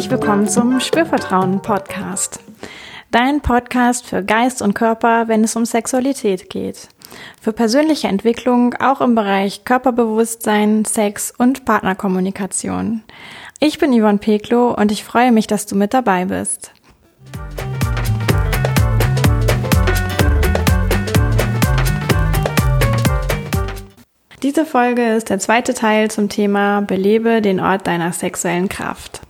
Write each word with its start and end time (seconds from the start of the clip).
herzlich 0.00 0.18
willkommen 0.18 0.48
zum 0.48 0.80
Spürvertrauen 0.80 1.60
Podcast. 1.60 2.40
Dein 3.10 3.42
Podcast 3.42 4.06
für 4.06 4.24
Geist 4.24 4.62
und 4.62 4.72
Körper, 4.72 5.28
wenn 5.28 5.44
es 5.44 5.56
um 5.56 5.66
Sexualität 5.66 6.48
geht. 6.48 6.88
Für 7.38 7.52
persönliche 7.52 8.08
Entwicklung 8.08 8.72
auch 8.76 9.02
im 9.02 9.14
Bereich 9.14 9.66
Körperbewusstsein, 9.66 10.86
Sex 10.86 11.34
und 11.36 11.66
Partnerkommunikation. 11.66 13.02
Ich 13.58 13.78
bin 13.78 13.92
Yvonne 13.92 14.16
Peklo 14.16 14.72
und 14.74 14.90
ich 14.90 15.04
freue 15.04 15.32
mich, 15.32 15.46
dass 15.46 15.66
du 15.66 15.76
mit 15.76 15.92
dabei 15.92 16.24
bist. 16.24 16.72
Diese 24.42 24.64
Folge 24.64 25.14
ist 25.16 25.28
der 25.28 25.40
zweite 25.40 25.74
Teil 25.74 26.10
zum 26.10 26.30
Thema 26.30 26.80
Belebe 26.80 27.42
den 27.42 27.60
Ort 27.60 27.86
deiner 27.86 28.14
sexuellen 28.14 28.70
Kraft. 28.70 29.20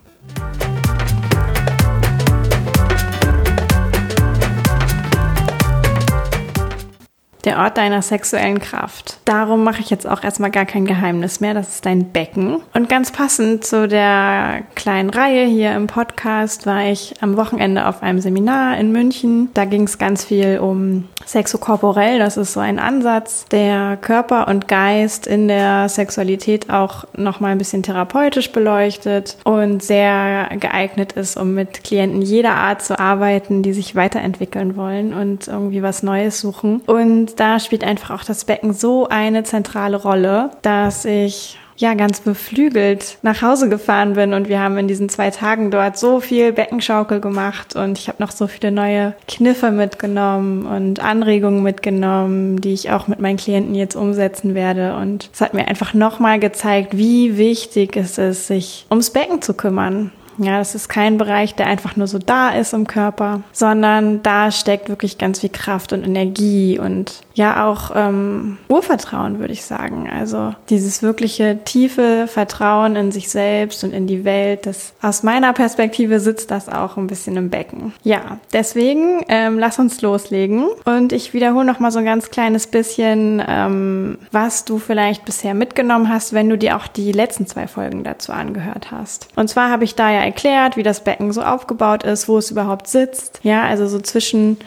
Der 7.45 7.59
Ort 7.59 7.77
deiner 7.77 8.01
sexuellen 8.01 8.59
Kraft. 8.59 9.19
Darum 9.25 9.63
mache 9.63 9.81
ich 9.81 9.89
jetzt 9.89 10.07
auch 10.07 10.23
erstmal 10.23 10.51
gar 10.51 10.65
kein 10.65 10.85
Geheimnis 10.85 11.39
mehr. 11.39 11.53
Das 11.53 11.69
ist 11.69 11.85
dein 11.85 12.11
Becken. 12.11 12.61
Und 12.73 12.89
ganz 12.89 13.11
passend 13.11 13.65
zu 13.65 13.87
der 13.87 14.61
kleinen 14.75 15.09
Reihe 15.09 15.45
hier 15.45 15.75
im 15.75 15.87
Podcast 15.87 16.65
war 16.65 16.85
ich 16.85 17.15
am 17.21 17.37
Wochenende 17.37 17.87
auf 17.87 18.03
einem 18.03 18.19
Seminar 18.19 18.77
in 18.77 18.91
München. 18.91 19.49
Da 19.53 19.65
ging 19.65 19.83
es 19.83 19.97
ganz 19.97 20.23
viel 20.23 20.59
um 20.59 21.05
Sexokorporell. 21.25 22.19
Das 22.19 22.37
ist 22.37 22.53
so 22.53 22.59
ein 22.59 22.79
Ansatz, 22.79 23.45
der 23.51 23.97
Körper 23.97 24.47
und 24.47 24.67
Geist 24.67 25.27
in 25.27 25.47
der 25.47 25.89
Sexualität 25.89 26.69
auch 26.69 27.05
nochmal 27.15 27.51
ein 27.51 27.57
bisschen 27.57 27.83
therapeutisch 27.83 28.51
beleuchtet 28.51 29.37
und 29.43 29.83
sehr 29.83 30.49
geeignet 30.59 31.13
ist, 31.13 31.37
um 31.37 31.53
mit 31.53 31.83
Klienten 31.83 32.21
jeder 32.21 32.55
Art 32.55 32.81
zu 32.81 32.99
arbeiten, 32.99 33.63
die 33.63 33.73
sich 33.73 33.95
weiterentwickeln 33.95 34.75
wollen 34.75 35.13
und 35.13 35.47
irgendwie 35.47 35.83
was 35.83 36.03
Neues 36.03 36.39
suchen. 36.39 36.81
Und 36.85 37.30
da 37.35 37.59
spielt 37.59 37.83
einfach 37.83 38.11
auch 38.11 38.23
das 38.23 38.45
Becken 38.45 38.73
so 38.73 39.07
eine 39.07 39.43
zentrale 39.43 39.97
Rolle, 39.97 40.51
dass 40.61 41.05
ich 41.05 41.57
ja 41.81 41.95
ganz 41.95 42.21
beflügelt 42.21 43.17
nach 43.23 43.41
Hause 43.41 43.67
gefahren 43.67 44.13
bin. 44.13 44.33
Und 44.33 44.47
wir 44.47 44.59
haben 44.59 44.77
in 44.77 44.87
diesen 44.87 45.09
zwei 45.09 45.31
Tagen 45.31 45.71
dort 45.71 45.97
so 45.97 46.19
viel 46.19 46.53
Beckenschaukel 46.53 47.19
gemacht. 47.19 47.75
Und 47.75 47.97
ich 47.97 48.07
habe 48.07 48.21
noch 48.21 48.31
so 48.31 48.47
viele 48.47 48.71
neue 48.71 49.15
Kniffe 49.27 49.71
mitgenommen 49.71 50.65
und 50.65 50.99
Anregungen 50.99 51.63
mitgenommen, 51.63 52.61
die 52.61 52.73
ich 52.73 52.91
auch 52.91 53.07
mit 53.07 53.19
meinen 53.19 53.37
Klienten 53.37 53.75
jetzt 53.75 53.95
umsetzen 53.95 54.55
werde. 54.55 54.95
Und 54.95 55.29
es 55.33 55.41
hat 55.41 55.53
mir 55.53 55.67
einfach 55.67 55.93
nochmal 55.93 56.39
gezeigt, 56.39 56.97
wie 56.97 57.37
wichtig 57.37 57.97
es 57.97 58.17
ist, 58.17 58.47
sich 58.47 58.85
ums 58.89 59.09
Becken 59.09 59.41
zu 59.41 59.53
kümmern. 59.53 60.11
Ja, 60.43 60.57
das 60.57 60.73
ist 60.73 60.89
kein 60.89 61.19
Bereich, 61.19 61.53
der 61.53 61.67
einfach 61.67 61.95
nur 61.95 62.07
so 62.07 62.17
da 62.17 62.49
ist 62.49 62.73
im 62.73 62.87
Körper, 62.87 63.41
sondern 63.51 64.23
da 64.23 64.49
steckt 64.49 64.89
wirklich 64.89 65.19
ganz 65.19 65.41
viel 65.41 65.51
Kraft 65.51 65.93
und 65.93 66.03
Energie 66.03 66.79
und 66.79 67.21
ja 67.33 67.67
auch 67.67 67.91
ähm, 67.95 68.57
Urvertrauen, 68.67 69.39
würde 69.39 69.53
ich 69.53 69.63
sagen. 69.63 70.09
Also 70.09 70.53
dieses 70.69 71.01
wirkliche 71.01 71.59
tiefe 71.63 72.27
Vertrauen 72.27 72.95
in 72.95 73.11
sich 73.11 73.29
selbst 73.29 73.83
und 73.83 73.93
in 73.93 74.07
die 74.07 74.25
Welt, 74.25 74.65
das 74.65 74.93
aus 75.01 75.23
meiner 75.23 75.53
Perspektive 75.53 76.19
sitzt 76.19 76.51
das 76.51 76.69
auch 76.69 76.97
ein 76.97 77.07
bisschen 77.07 77.37
im 77.37 77.49
Becken. 77.49 77.93
Ja, 78.03 78.37
deswegen 78.53 79.23
ähm, 79.27 79.59
lass 79.59 79.79
uns 79.79 80.01
loslegen 80.01 80.65
und 80.85 81.13
ich 81.13 81.33
wiederhole 81.33 81.65
noch 81.65 81.79
mal 81.79 81.91
so 81.91 81.99
ein 81.99 82.05
ganz 82.05 82.29
kleines 82.29 82.67
bisschen, 82.67 83.41
ähm, 83.47 84.17
was 84.31 84.65
du 84.65 84.77
vielleicht 84.77 85.25
bisher 85.25 85.53
mitgenommen 85.53 86.09
hast, 86.09 86.33
wenn 86.33 86.49
du 86.49 86.57
dir 86.57 86.77
auch 86.77 86.87
die 86.87 87.11
letzten 87.11 87.47
zwei 87.47 87.67
Folgen 87.67 88.03
dazu 88.03 88.31
angehört 88.31 88.91
hast. 88.91 89.27
Und 89.35 89.49
zwar 89.49 89.69
habe 89.69 89.83
ich 89.83 89.95
da 89.95 90.11
ja 90.11 90.21
erklärt, 90.21 90.77
wie 90.77 90.83
das 90.83 91.03
Becken 91.03 91.31
so 91.31 91.41
aufgebaut 91.41 92.03
ist, 92.03 92.27
wo 92.27 92.37
es 92.37 92.51
überhaupt 92.51 92.87
sitzt. 92.87 93.39
Ja, 93.43 93.63
also 93.63 93.87
so 93.87 93.99
zwischen 93.99 94.57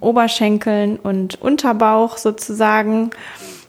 Oberschenkeln 0.00 0.96
und 0.96 1.40
Unterbauch 1.40 2.16
sozusagen 2.18 3.10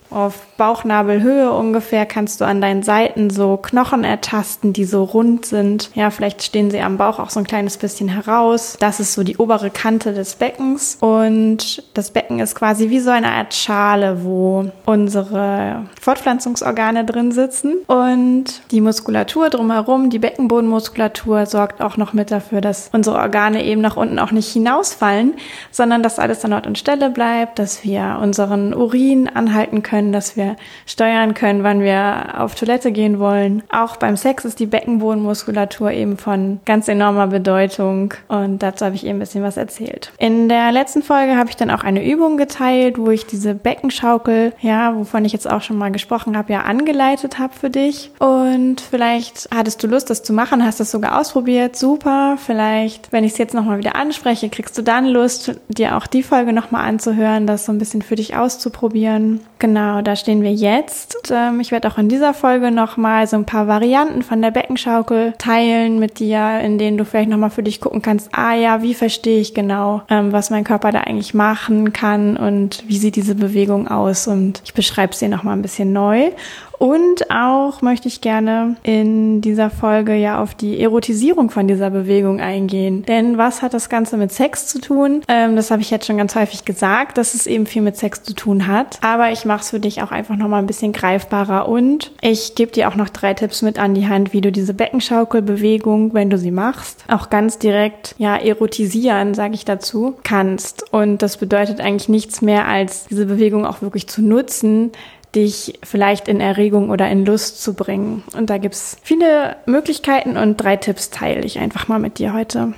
auf 0.10 0.42
Bauchnabelhöhe 0.58 1.52
ungefähr 1.52 2.06
kannst 2.06 2.40
du 2.40 2.46
an 2.46 2.62
deinen 2.62 2.84
Seiten 2.84 3.30
so 3.30 3.58
Knochen 3.58 4.04
ertasten, 4.04 4.72
die 4.72 4.86
so 4.86 5.04
rund 5.04 5.46
sind. 5.46 5.92
Ja, 5.96 6.10
vielleicht 6.12 6.44
stehen 6.44 6.72
sie 6.72 6.80
am 6.80 6.98
Bauch 6.98 7.20
auch 7.20 7.30
so 7.30 7.40
ein 7.40 7.48
kleines 7.48 7.78
bisschen 7.78 8.08
heraus. 8.08 8.78
Das 8.80 9.00
ist 9.00 9.14
so 9.14 9.24
die 9.24 9.38
obere 9.38 9.70
Kante 9.70 10.14
des 10.14 10.36
Beckens. 10.36 10.98
Und 11.02 11.84
das 11.94 12.12
Becken 12.12 12.40
ist 12.40 12.56
quasi 12.56 12.90
wie 12.90 13.00
so 13.00 13.10
eine 13.10 13.32
Art 13.32 13.54
Schale, 13.54 14.24
wo 14.24 14.72
unsere 14.86 15.84
Fortpflanzungsorgane 16.02 17.04
drin 17.04 17.32
sitzen. 17.32 17.76
Und 17.88 18.46
die 18.72 18.82
Muskulatur 18.82 19.50
drumherum, 19.50 20.10
die 20.10 20.20
Beckenbodenmuskulatur, 20.20 21.46
sorgt 21.46 21.82
auch 21.82 21.98
noch 21.98 22.14
mit 22.14 22.32
dafür, 22.32 22.62
dass 22.62 22.90
unsere 22.94 23.18
Organe 23.18 23.64
eben 23.66 23.82
nach 23.82 23.98
unten 23.98 24.20
auch 24.20 24.32
nicht 24.32 24.52
hinausfallen, 24.52 25.34
sondern 25.72 26.02
dass 26.02 26.20
alles 26.20 26.46
an 26.46 26.54
Ort 26.54 26.68
und 26.68 26.78
Stelle 26.78 27.10
bleibt, 27.10 27.60
dass 27.60 27.84
wir 27.84 28.20
unseren 28.22 28.74
Urin 28.74 29.28
anhalten 29.28 29.84
können, 29.84 30.14
dass 30.14 30.38
wir 30.38 30.45
wir 30.46 30.56
steuern 30.86 31.34
können, 31.34 31.64
wann 31.64 31.82
wir 31.82 32.40
auf 32.40 32.56
Toilette 32.56 32.92
gehen 32.92 33.20
wollen. 33.20 33.64
Auch 33.70 33.98
beim 33.98 34.18
Sex 34.18 34.46
ist 34.46 34.60
die 34.60 34.66
Beckenbodenmuskulatur 34.66 35.92
eben 35.92 36.18
von 36.18 36.60
ganz 36.66 36.88
enormer 36.88 37.28
Bedeutung 37.28 38.14
und 38.28 38.60
dazu 38.60 38.86
habe 38.86 38.96
ich 38.96 39.06
eben 39.06 39.18
ein 39.18 39.20
bisschen 39.20 39.44
was 39.44 39.58
erzählt. 39.58 40.12
In 40.18 40.50
der 40.50 40.72
letzten 40.72 41.04
Folge 41.04 41.36
habe 41.36 41.50
ich 41.50 41.56
dann 41.56 41.72
auch 41.72 41.84
eine 41.84 42.06
Übung 42.06 42.38
geteilt, 42.38 42.98
wo 42.98 43.10
ich 43.10 43.26
diese 43.26 43.54
Beckenschaukel, 43.56 44.54
ja, 44.62 44.96
wovon 44.96 45.26
ich 45.26 45.34
jetzt 45.34 45.50
auch 45.50 45.62
schon 45.62 45.78
mal 45.78 45.92
gesprochen 45.92 46.38
habe, 46.38 46.54
ja 46.54 46.62
angeleitet 46.62 47.40
habe 47.40 47.54
für 47.54 47.70
dich. 47.70 48.12
Und 48.20 48.82
vielleicht 48.82 49.50
hattest 49.54 49.84
du 49.84 49.88
Lust, 49.88 50.10
das 50.10 50.24
zu 50.24 50.34
machen, 50.34 50.64
hast 50.64 50.80
das 50.80 50.92
sogar 50.92 51.20
ausprobiert, 51.20 51.76
super. 51.76 52.38
Vielleicht, 52.44 53.12
wenn 53.12 53.24
ich 53.24 53.34
es 53.34 53.38
jetzt 53.38 53.54
nochmal 53.54 53.80
wieder 53.80 53.96
anspreche, 53.96 54.50
kriegst 54.50 54.78
du 54.78 54.82
dann 54.82 55.06
Lust, 55.06 55.60
dir 55.68 55.98
auch 55.98 56.08
die 56.08 56.24
Folge 56.24 56.54
nochmal 56.54 56.88
anzuhören, 56.88 57.48
das 57.48 57.66
so 57.66 57.72
ein 57.72 57.78
bisschen 57.78 58.02
für 58.02 58.16
dich 58.16 58.36
auszuprobieren. 58.36 59.42
Genau, 59.60 60.02
da 60.02 60.16
stehen 60.16 60.35
wir 60.42 60.54
jetzt. 60.54 61.32
Ähm, 61.32 61.60
ich 61.60 61.72
werde 61.72 61.88
auch 61.88 61.98
in 61.98 62.10
dieser 62.10 62.34
Folge 62.34 62.72
nochmal 62.72 63.28
so 63.28 63.36
ein 63.36 63.46
paar 63.46 63.68
Varianten 63.68 64.22
von 64.22 64.42
der 64.42 64.52
Beckenschaukel 64.52 65.34
teilen 65.38 66.00
mit 66.00 66.20
dir, 66.20 66.60
in 66.62 66.78
denen 66.78 66.98
du 66.98 67.06
vielleicht 67.06 67.30
nochmal 67.30 67.50
für 67.50 67.64
dich 67.64 67.82
gucken 67.82 68.02
kannst, 68.02 68.30
ah 68.34 68.54
ja, 68.54 68.82
wie 68.82 68.94
verstehe 68.94 69.40
ich 69.40 69.54
genau, 69.54 70.02
ähm, 70.10 70.32
was 70.32 70.50
mein 70.50 70.64
Körper 70.64 70.92
da 70.92 71.02
eigentlich 71.02 71.34
machen 71.34 71.94
kann 71.94 72.38
und 72.38 72.84
wie 72.88 72.98
sieht 72.98 73.16
diese 73.16 73.36
Bewegung 73.36 73.88
aus. 73.88 74.28
Und 74.28 74.62
ich 74.64 74.74
beschreibe 74.74 75.14
es 75.14 75.20
dir 75.20 75.30
nochmal 75.30 75.56
ein 75.56 75.62
bisschen 75.62 75.94
neu. 75.94 76.32
Und 76.78 77.32
auch 77.32 77.82
möchte 77.82 78.08
ich 78.08 78.22
gerne 78.22 78.76
in 78.84 79.42
dieser 79.42 79.70
Folge 79.70 80.16
ja 80.16 80.42
auf 80.42 80.56
die 80.56 80.80
Erotisierung 80.80 81.50
von 81.50 81.68
dieser 81.68 81.90
Bewegung 81.90 82.40
eingehen. 82.40 83.04
Denn 83.04 83.38
was 83.38 83.62
hat 83.62 83.74
das 83.74 83.90
Ganze 83.90 84.18
mit 84.18 84.32
Sex 84.32 84.68
zu 84.68 84.80
tun? 84.80 85.22
Ähm, 85.28 85.56
das 85.56 85.72
habe 85.72 85.82
ich 85.82 85.90
jetzt 85.90 86.06
schon 86.06 86.18
ganz 86.18 86.36
häufig 86.36 86.66
gesagt, 86.66 87.18
dass 87.18 87.34
es 87.34 87.48
eben 87.48 87.66
viel 87.66 87.82
mit 87.82 87.98
Sex 87.98 88.24
zu 88.24 88.34
tun 88.34 88.68
hat. 88.68 89.00
Aber 89.02 89.32
ich 89.32 89.46
mache 89.46 89.62
es 89.62 89.70
für 89.70 89.80
dich 89.80 90.02
auch 90.02 90.12
einfach 90.12 90.36
nochmal 90.36 90.62
ein 90.62 90.68
bisschen 90.68 90.94
greifbarer 90.94 91.68
und 91.68 92.12
ich 92.22 92.56
gebe 92.56 92.72
dir 92.72 92.90
auch 92.90 92.96
noch 92.96 93.10
drei 93.10 93.34
Tipps 93.34 93.62
mit 93.62 93.80
an 93.80 93.94
die 93.94 94.08
Hand, 94.08 94.34
wie 94.34 94.42
du 94.42 94.52
diese 94.52 94.74
Beckenschaukelbewegung, 94.74 96.14
wenn 96.14 96.30
du 96.30 96.38
sie 96.38 96.52
machst, 96.52 97.04
auch 97.08 97.30
ganz 97.30 97.58
direkt 97.58 98.16
ja 98.18 98.36
erotisieren, 98.36 99.34
sage 99.34 99.56
ich 99.56 99.66
dazu, 99.66 100.16
kannst. 100.24 100.92
Und 100.94 101.22
das 101.22 101.38
bedeutet 101.38 101.80
eigentlich 101.80 102.10
nichts 102.10 102.42
mehr 102.42 102.68
als 102.68 103.06
diese 103.06 103.26
Bewegung 103.26 103.66
auch 103.66 103.82
wirklich 103.82 104.08
zu 104.08 104.22
nutzen, 104.22 104.92
dich 105.36 105.80
vielleicht 105.84 106.28
in 106.28 106.40
Erregung 106.40 106.90
oder 106.90 107.10
in 107.10 107.26
Lust 107.26 107.62
zu 107.62 107.74
bringen. 107.74 108.24
Und 108.36 108.50
da 108.50 108.58
gibt's 108.58 108.98
viele 109.04 109.58
Möglichkeiten 109.66 110.38
und 110.38 110.58
drei 110.58 110.78
Tipps 110.78 111.10
teile 111.10 111.42
ich 111.42 111.60
einfach 111.60 111.88
mal 111.88 112.00
mit 112.00 112.18
dir 112.20 112.34
heute. 112.34 112.74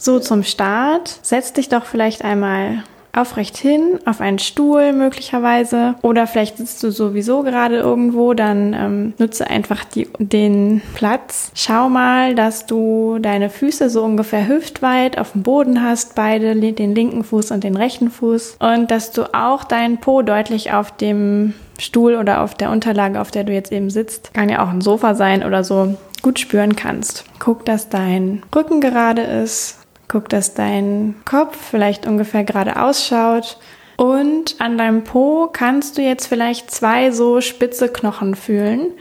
So 0.00 0.20
zum 0.20 0.42
Start, 0.42 1.18
setz 1.22 1.52
dich 1.52 1.68
doch 1.68 1.84
vielleicht 1.84 2.24
einmal 2.24 2.82
aufrecht 3.12 3.56
hin, 3.56 3.98
auf 4.04 4.20
einen 4.20 4.38
Stuhl 4.38 4.92
möglicherweise. 4.92 5.94
Oder 6.02 6.26
vielleicht 6.26 6.58
sitzt 6.58 6.82
du 6.82 6.90
sowieso 6.90 7.42
gerade 7.42 7.76
irgendwo, 7.76 8.34
dann 8.34 8.74
ähm, 8.74 9.14
nutze 9.18 9.48
einfach 9.48 9.84
die, 9.84 10.08
den 10.18 10.82
Platz. 10.94 11.50
Schau 11.54 11.88
mal, 11.88 12.34
dass 12.34 12.66
du 12.66 13.18
deine 13.20 13.50
Füße 13.50 13.90
so 13.90 14.04
ungefähr 14.04 14.48
hüftweit 14.48 15.18
auf 15.18 15.32
dem 15.32 15.42
Boden 15.42 15.82
hast, 15.82 16.14
beide, 16.14 16.54
den 16.56 16.94
linken 16.94 17.24
Fuß 17.24 17.50
und 17.50 17.64
den 17.64 17.76
rechten 17.76 18.10
Fuß. 18.10 18.56
Und 18.60 18.90
dass 18.90 19.12
du 19.12 19.34
auch 19.34 19.64
deinen 19.64 19.98
Po 19.98 20.22
deutlich 20.22 20.72
auf 20.72 20.96
dem 20.96 21.54
Stuhl 21.78 22.16
oder 22.16 22.42
auf 22.42 22.54
der 22.54 22.70
Unterlage, 22.70 23.20
auf 23.20 23.30
der 23.30 23.44
du 23.44 23.52
jetzt 23.52 23.72
eben 23.72 23.90
sitzt, 23.90 24.34
kann 24.34 24.48
ja 24.48 24.64
auch 24.64 24.68
ein 24.68 24.80
Sofa 24.80 25.14
sein 25.14 25.44
oder 25.44 25.64
so, 25.64 25.96
gut 26.22 26.38
spüren 26.38 26.76
kannst. 26.76 27.24
Guck, 27.38 27.64
dass 27.64 27.88
dein 27.88 28.42
Rücken 28.54 28.80
gerade 28.80 29.22
ist, 29.22 29.77
Guck, 30.08 30.28
dass 30.30 30.54
dein 30.54 31.16
Kopf 31.24 31.56
vielleicht 31.70 32.06
ungefähr 32.06 32.44
gerade 32.44 32.80
ausschaut. 32.80 33.58
Und 33.96 34.56
an 34.58 34.78
deinem 34.78 35.04
Po 35.04 35.48
kannst 35.52 35.98
du 35.98 36.02
jetzt 36.02 36.26
vielleicht 36.26 36.70
zwei 36.70 37.10
so 37.10 37.40
spitze 37.40 37.88
Knochen 37.88 38.36
fühlen, 38.36 38.92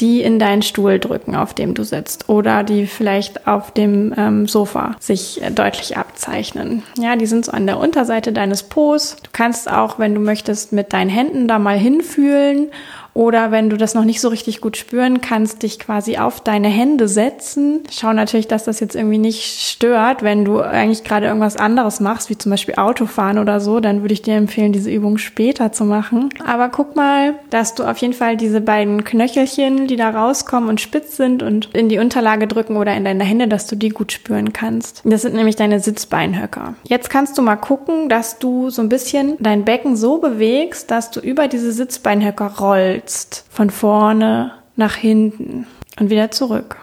die 0.00 0.22
in 0.22 0.38
deinen 0.38 0.62
Stuhl 0.62 0.98
drücken, 0.98 1.34
auf 1.34 1.54
dem 1.54 1.74
du 1.74 1.82
sitzt 1.82 2.28
oder 2.28 2.62
die 2.62 2.86
vielleicht 2.86 3.46
auf 3.46 3.72
dem 3.72 4.14
ähm, 4.16 4.46
Sofa 4.46 4.96
sich 5.00 5.42
äh, 5.42 5.50
deutlich 5.50 5.96
abzeichnen. 5.96 6.82
Ja, 6.96 7.16
die 7.16 7.26
sind 7.26 7.44
so 7.44 7.52
an 7.52 7.66
der 7.66 7.78
Unterseite 7.78 8.32
deines 8.32 8.62
Po's. 8.62 9.16
Du 9.22 9.30
kannst 9.32 9.70
auch, 9.70 9.98
wenn 9.98 10.14
du 10.14 10.20
möchtest, 10.20 10.72
mit 10.72 10.92
deinen 10.92 11.10
Händen 11.10 11.48
da 11.48 11.58
mal 11.58 11.78
hinfühlen 11.78 12.70
oder 13.14 13.50
wenn 13.50 13.68
du 13.68 13.76
das 13.76 13.94
noch 13.94 14.04
nicht 14.04 14.20
so 14.20 14.28
richtig 14.28 14.60
gut 14.60 14.76
spüren 14.76 15.20
kannst, 15.20 15.64
dich 15.64 15.80
quasi 15.80 16.18
auf 16.18 16.40
deine 16.40 16.68
Hände 16.68 17.08
setzen. 17.08 17.80
Schau 17.90 18.12
natürlich, 18.12 18.46
dass 18.46 18.62
das 18.62 18.78
jetzt 18.78 18.94
irgendwie 18.94 19.18
nicht 19.18 19.42
stört, 19.60 20.22
wenn 20.22 20.44
du 20.44 20.60
eigentlich 20.60 21.02
gerade 21.02 21.26
irgendwas 21.26 21.56
anderes 21.56 21.98
machst, 21.98 22.30
wie 22.30 22.38
zum 22.38 22.50
Beispiel 22.50 22.76
Autofahren 22.76 23.38
oder 23.38 23.58
so, 23.58 23.80
dann 23.80 24.02
würde 24.02 24.14
ich 24.14 24.22
dir 24.22 24.34
empfehlen, 24.34 24.72
diese 24.72 24.90
Übung 24.90 25.18
später 25.18 25.72
zu 25.72 25.84
machen. 25.84 26.28
Aber 26.44 26.68
guck 26.68 26.94
mal, 26.94 27.34
dass 27.50 27.74
du 27.74 27.82
auf 27.82 27.96
jeden 27.98 28.12
Fall 28.12 28.36
diese 28.36 28.60
beiden 28.60 29.02
Knöchelchen, 29.02 29.88
die 29.88 29.96
da 29.96 30.10
rauskommen 30.10 30.68
und 30.68 30.80
spitz 30.80 31.16
sind 31.16 31.42
und 31.42 31.74
in 31.74 31.88
die 31.88 31.98
Unterlage 31.98 32.46
drücken 32.46 32.76
oder 32.76 32.94
in 32.94 33.04
deine 33.04 33.24
Hände, 33.24 33.48
dass 33.48 33.66
du 33.66 33.74
die 33.74 33.88
gut 33.88 34.12
spüren 34.12 34.52
kannst. 34.52 35.02
Das 35.04 35.22
sind 35.22 35.34
nämlich 35.34 35.56
deine 35.56 35.80
Sitzbeinhöcker. 35.80 36.74
Jetzt 36.84 37.10
kannst 37.10 37.36
du 37.36 37.42
mal 37.42 37.56
gucken, 37.56 38.08
dass 38.08 38.38
du 38.38 38.70
so 38.70 38.80
ein 38.80 38.88
bisschen 38.88 39.36
dein 39.40 39.64
Becken 39.64 39.96
so 39.96 40.18
bewegst, 40.18 40.90
dass 40.92 41.10
du 41.10 41.18
über 41.18 41.48
diese 41.48 41.72
Sitzbeinhöcker 41.72 42.54
rollst 42.60 42.97
jetzt 42.98 43.44
von 43.50 43.70
vorne 43.70 44.52
nach 44.76 44.94
hinten 44.94 45.66
und 45.98 46.10
wieder 46.10 46.30
zurück. 46.30 46.76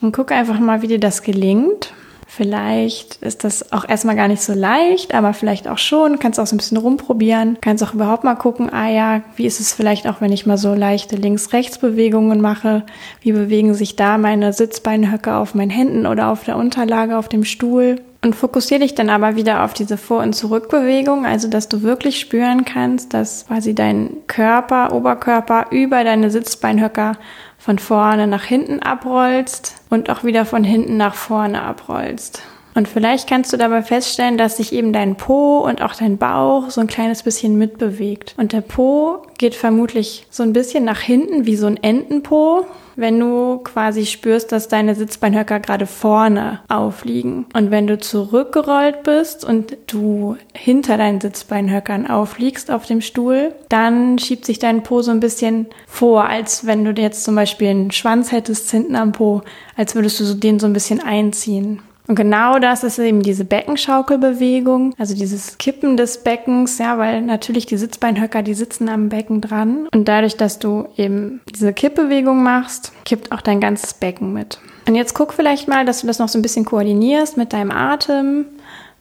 Und 0.00 0.12
guck 0.12 0.30
einfach 0.30 0.58
mal, 0.58 0.82
wie 0.82 0.88
dir 0.88 1.00
das 1.00 1.22
gelingt. 1.22 1.92
Vielleicht 2.28 3.16
ist 3.22 3.44
das 3.44 3.72
auch 3.72 3.88
erstmal 3.88 4.16
gar 4.16 4.28
nicht 4.28 4.42
so 4.42 4.52
leicht, 4.52 5.14
aber 5.14 5.32
vielleicht 5.32 5.68
auch 5.68 5.78
schon. 5.78 6.18
Kannst 6.18 6.38
auch 6.38 6.46
so 6.46 6.54
ein 6.54 6.58
bisschen 6.58 6.76
rumprobieren. 6.76 7.56
Kannst 7.60 7.82
auch 7.82 7.94
überhaupt 7.94 8.24
mal 8.24 8.34
gucken, 8.34 8.70
ah 8.70 8.90
ja, 8.90 9.22
wie 9.36 9.46
ist 9.46 9.60
es 9.60 9.72
vielleicht 9.72 10.06
auch, 10.06 10.20
wenn 10.20 10.32
ich 10.32 10.44
mal 10.44 10.58
so 10.58 10.74
leichte 10.74 11.16
Links-Rechts-Bewegungen 11.16 12.40
mache? 12.40 12.84
Wie 13.22 13.32
bewegen 13.32 13.74
sich 13.74 13.96
da 13.96 14.18
meine 14.18 14.52
Sitzbeinhöcke 14.52 15.34
auf 15.34 15.54
meinen 15.54 15.70
Händen 15.70 16.06
oder 16.06 16.28
auf 16.28 16.44
der 16.44 16.56
Unterlage 16.56 17.16
auf 17.16 17.28
dem 17.28 17.44
Stuhl? 17.44 18.02
Und 18.26 18.34
fokussiere 18.34 18.80
dich 18.80 18.96
dann 18.96 19.08
aber 19.08 19.36
wieder 19.36 19.62
auf 19.62 19.72
diese 19.72 19.96
Vor- 19.96 20.24
und 20.24 20.32
Zurückbewegung, 20.32 21.24
also 21.24 21.46
dass 21.46 21.68
du 21.68 21.82
wirklich 21.82 22.18
spüren 22.18 22.64
kannst, 22.64 23.14
dass 23.14 23.46
quasi 23.46 23.72
dein 23.72 24.16
Körper, 24.26 24.92
Oberkörper 24.92 25.66
über 25.70 26.02
deine 26.02 26.28
Sitzbeinhöcker 26.32 27.18
von 27.56 27.78
vorne 27.78 28.26
nach 28.26 28.42
hinten 28.42 28.80
abrollst 28.80 29.76
und 29.90 30.10
auch 30.10 30.24
wieder 30.24 30.44
von 30.44 30.64
hinten 30.64 30.96
nach 30.96 31.14
vorne 31.14 31.62
abrollst. 31.62 32.42
Und 32.74 32.88
vielleicht 32.88 33.28
kannst 33.28 33.52
du 33.52 33.58
dabei 33.58 33.82
feststellen, 33.82 34.38
dass 34.38 34.56
sich 34.56 34.72
eben 34.72 34.92
dein 34.92 35.14
Po 35.14 35.58
und 35.60 35.80
auch 35.80 35.94
dein 35.94 36.18
Bauch 36.18 36.70
so 36.70 36.80
ein 36.80 36.88
kleines 36.88 37.22
bisschen 37.22 37.56
mitbewegt. 37.56 38.34
Und 38.36 38.52
der 38.52 38.60
Po 38.60 39.22
geht 39.38 39.54
vermutlich 39.54 40.26
so 40.30 40.42
ein 40.42 40.52
bisschen 40.52 40.84
nach 40.84 41.00
hinten 41.00 41.46
wie 41.46 41.54
so 41.54 41.68
ein 41.68 41.76
Entenpo, 41.76 42.66
wenn 42.96 43.20
du 43.20 43.58
quasi 43.58 44.06
spürst, 44.06 44.52
dass 44.52 44.68
deine 44.68 44.94
Sitzbeinhöcker 44.94 45.60
gerade 45.60 45.86
vorne 45.86 46.60
aufliegen. 46.68 47.46
Und 47.54 47.70
wenn 47.70 47.86
du 47.86 47.98
zurückgerollt 47.98 49.02
bist 49.02 49.44
und 49.44 49.76
du 49.86 50.36
hinter 50.54 50.96
deinen 50.96 51.20
Sitzbeinhöckern 51.20 52.06
aufliegst 52.08 52.70
auf 52.70 52.86
dem 52.86 53.00
Stuhl, 53.00 53.54
dann 53.68 54.18
schiebt 54.18 54.44
sich 54.44 54.58
dein 54.58 54.82
Po 54.82 55.02
so 55.02 55.10
ein 55.10 55.20
bisschen 55.20 55.66
vor, 55.86 56.24
als 56.24 56.66
wenn 56.66 56.84
du 56.84 57.00
jetzt 57.00 57.24
zum 57.24 57.34
Beispiel 57.34 57.68
einen 57.68 57.90
Schwanz 57.90 58.32
hättest 58.32 58.70
hinten 58.70 58.96
am 58.96 59.12
Po, 59.12 59.42
als 59.76 59.94
würdest 59.94 60.18
du 60.20 60.34
den 60.34 60.58
so 60.58 60.66
ein 60.66 60.72
bisschen 60.72 61.02
einziehen. 61.02 61.82
Und 62.06 62.14
genau 62.14 62.58
das 62.58 62.84
ist 62.84 62.98
eben 62.98 63.22
diese 63.22 63.44
Beckenschaukelbewegung, 63.44 64.94
also 64.98 65.14
dieses 65.14 65.58
Kippen 65.58 65.96
des 65.96 66.22
Beckens, 66.22 66.78
ja, 66.78 66.98
weil 66.98 67.22
natürlich 67.22 67.66
die 67.66 67.76
Sitzbeinhöcker, 67.76 68.42
die 68.42 68.54
sitzen 68.54 68.88
am 68.88 69.08
Becken 69.08 69.40
dran. 69.40 69.88
Und 69.92 70.06
dadurch, 70.06 70.36
dass 70.36 70.58
du 70.58 70.88
eben 70.96 71.40
diese 71.52 71.72
Kippbewegung 71.72 72.42
machst, 72.42 72.92
kippt 73.04 73.32
auch 73.32 73.40
dein 73.40 73.60
ganzes 73.60 73.94
Becken 73.94 74.32
mit. 74.32 74.58
Und 74.86 74.94
jetzt 74.94 75.14
guck 75.14 75.32
vielleicht 75.32 75.66
mal, 75.66 75.84
dass 75.84 76.02
du 76.02 76.06
das 76.06 76.20
noch 76.20 76.28
so 76.28 76.38
ein 76.38 76.42
bisschen 76.42 76.64
koordinierst 76.64 77.36
mit 77.36 77.52
deinem 77.52 77.72
Atem, 77.72 78.46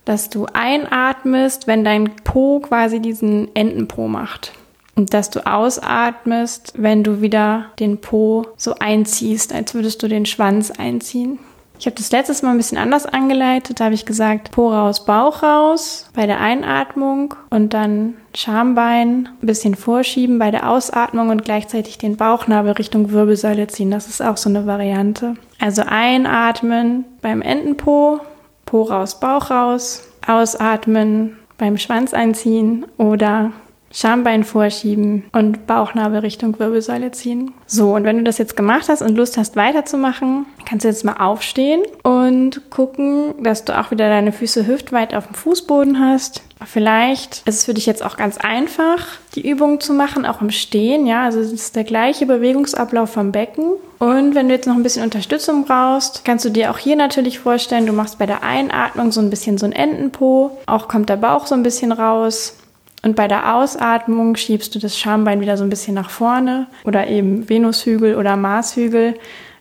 dass 0.04 0.30
du 0.30 0.48
einatmest, 0.54 1.68
wenn 1.68 1.84
dein 1.84 2.16
Po 2.24 2.60
quasi 2.60 3.00
diesen 3.00 3.54
Entenpo 3.56 4.08
macht. 4.08 4.54
Und 4.96 5.14
dass 5.14 5.30
du 5.30 5.46
ausatmest, 5.46 6.74
wenn 6.78 7.04
du 7.04 7.22
wieder 7.22 7.66
den 7.80 8.00
Po 8.00 8.48
so 8.56 8.76
einziehst, 8.80 9.54
als 9.54 9.74
würdest 9.74 10.02
du 10.02 10.08
den 10.08 10.26
Schwanz 10.26 10.72
einziehen. 10.72 11.38
Ich 11.78 11.86
habe 11.86 11.96
das 11.96 12.12
letztes 12.12 12.42
Mal 12.42 12.52
ein 12.52 12.58
bisschen 12.58 12.78
anders 12.78 13.06
angeleitet. 13.06 13.80
Da 13.80 13.86
habe 13.86 13.96
ich 13.96 14.06
gesagt, 14.06 14.52
Po 14.52 14.72
raus, 14.72 15.06
Bauch 15.06 15.44
raus 15.44 16.10
bei 16.14 16.26
der 16.26 16.40
Einatmung 16.40 17.36
und 17.50 17.74
dann 17.74 18.16
Schambein 18.34 19.30
ein 19.42 19.46
bisschen 19.46 19.76
vorschieben 19.76 20.40
bei 20.40 20.52
der 20.52 20.70
Ausatmung 20.70 21.30
und 21.30 21.44
gleichzeitig 21.44 21.98
den 21.98 22.18
Bauchnabel 22.18 22.74
Richtung 22.74 23.12
Wirbelsäule 23.12 23.68
ziehen. 23.68 23.92
Das 23.92 24.08
ist 24.08 24.22
auch 24.22 24.38
so 24.38 24.50
eine 24.50 24.66
Variante. 24.66 25.36
Also 25.60 25.84
einatmen 25.86 27.06
beim 27.22 27.42
Entenpo, 27.42 28.20
Po 28.66 28.84
raus, 28.84 29.20
Bauch 29.20 29.52
raus, 29.52 30.04
ausatmen 30.26 31.38
beim 31.58 31.78
Schwanz 31.78 32.14
einziehen 32.14 32.86
oder 32.98 33.52
Schambein 33.92 34.44
vorschieben 34.44 35.24
und 35.32 35.68
Bauchnabel 35.68 36.20
Richtung 36.20 36.60
Wirbelsäule 36.60 37.12
ziehen. 37.12 37.54
So, 37.66 37.96
und 37.96 38.04
wenn 38.04 38.18
du 38.18 38.24
das 38.24 38.38
jetzt 38.38 38.58
gemacht 38.58 38.90
hast 38.90 39.02
und 39.02 39.16
Lust 39.16 39.38
hast 39.38 39.56
weiterzumachen, 39.56 40.46
kannst 40.66 40.84
du 40.84 40.90
jetzt 40.90 41.06
mal 41.06 41.18
aufstehen 41.18 41.82
und 42.04 42.70
gucken, 42.70 43.36
dass 43.42 43.64
du 43.64 43.80
auch 43.80 43.92
wieder 43.92 44.10
deine 44.10 44.32
Füße 44.32 44.68
hüftweit 44.68 45.14
auf 45.16 45.28
dem 45.28 45.36
Fußboden 45.36 46.00
hast. 46.00 46.42
Vielleicht 46.66 47.48
ist 47.48 47.60
es 47.60 47.66
für 47.66 47.74
dich 47.74 47.86
jetzt 47.86 48.04
auch 48.04 48.18
ganz 48.18 48.38
einfach, 48.38 49.06
die 49.36 49.48
Übung 49.48 49.80
zu 49.80 49.94
machen, 49.94 50.26
auch 50.26 50.42
im 50.42 50.52
Stehen. 50.52 51.06
Ja, 51.06 51.24
also 51.24 51.40
es 51.40 51.52
ist 51.52 51.76
der 51.76 51.84
gleiche 51.84 52.26
Bewegungsablauf 52.26 53.12
vom 53.12 53.32
Becken. 53.32 53.72
Und 54.00 54.36
wenn 54.36 54.48
du 54.48 54.56
jetzt 54.56 54.68
noch 54.68 54.76
ein 54.76 54.84
bisschen 54.84 55.04
Unterstützung 55.04 55.66
brauchst, 55.66 56.26
kannst 56.26 56.44
du 56.44 56.50
dir 56.50 56.72
auch 56.72 56.78
hier 56.78 56.96
natürlich 56.96 57.40
vorstellen, 57.40 57.86
du 57.86 57.94
machst 57.94 58.18
bei 58.18 58.26
der 58.26 58.44
Einatmung 58.44 59.12
so 59.12 59.22
ein 59.22 59.30
bisschen 59.30 59.58
so 59.58 59.66
ein 59.66 59.74
Entenpo. 59.74 60.58
Auch 60.66 60.88
kommt 60.88 61.10
der 61.10 61.18
Bauch 61.18 61.46
so 61.46 61.56
ein 61.56 61.64
bisschen 61.64 61.92
raus. 61.92 62.56
Und 63.06 63.16
bei 63.16 63.28
der 63.28 63.56
Ausatmung 63.56 64.36
schiebst 64.36 64.74
du 64.74 64.80
das 64.80 64.98
Schambein 64.98 65.40
wieder 65.40 65.58
so 65.58 65.64
ein 65.64 65.70
bisschen 65.70 65.94
nach 65.94 66.10
vorne 66.10 66.66
oder 66.86 67.06
eben 67.06 67.48
Venushügel 67.48 68.16
oder 68.16 68.36
Marshügel. 68.36 69.14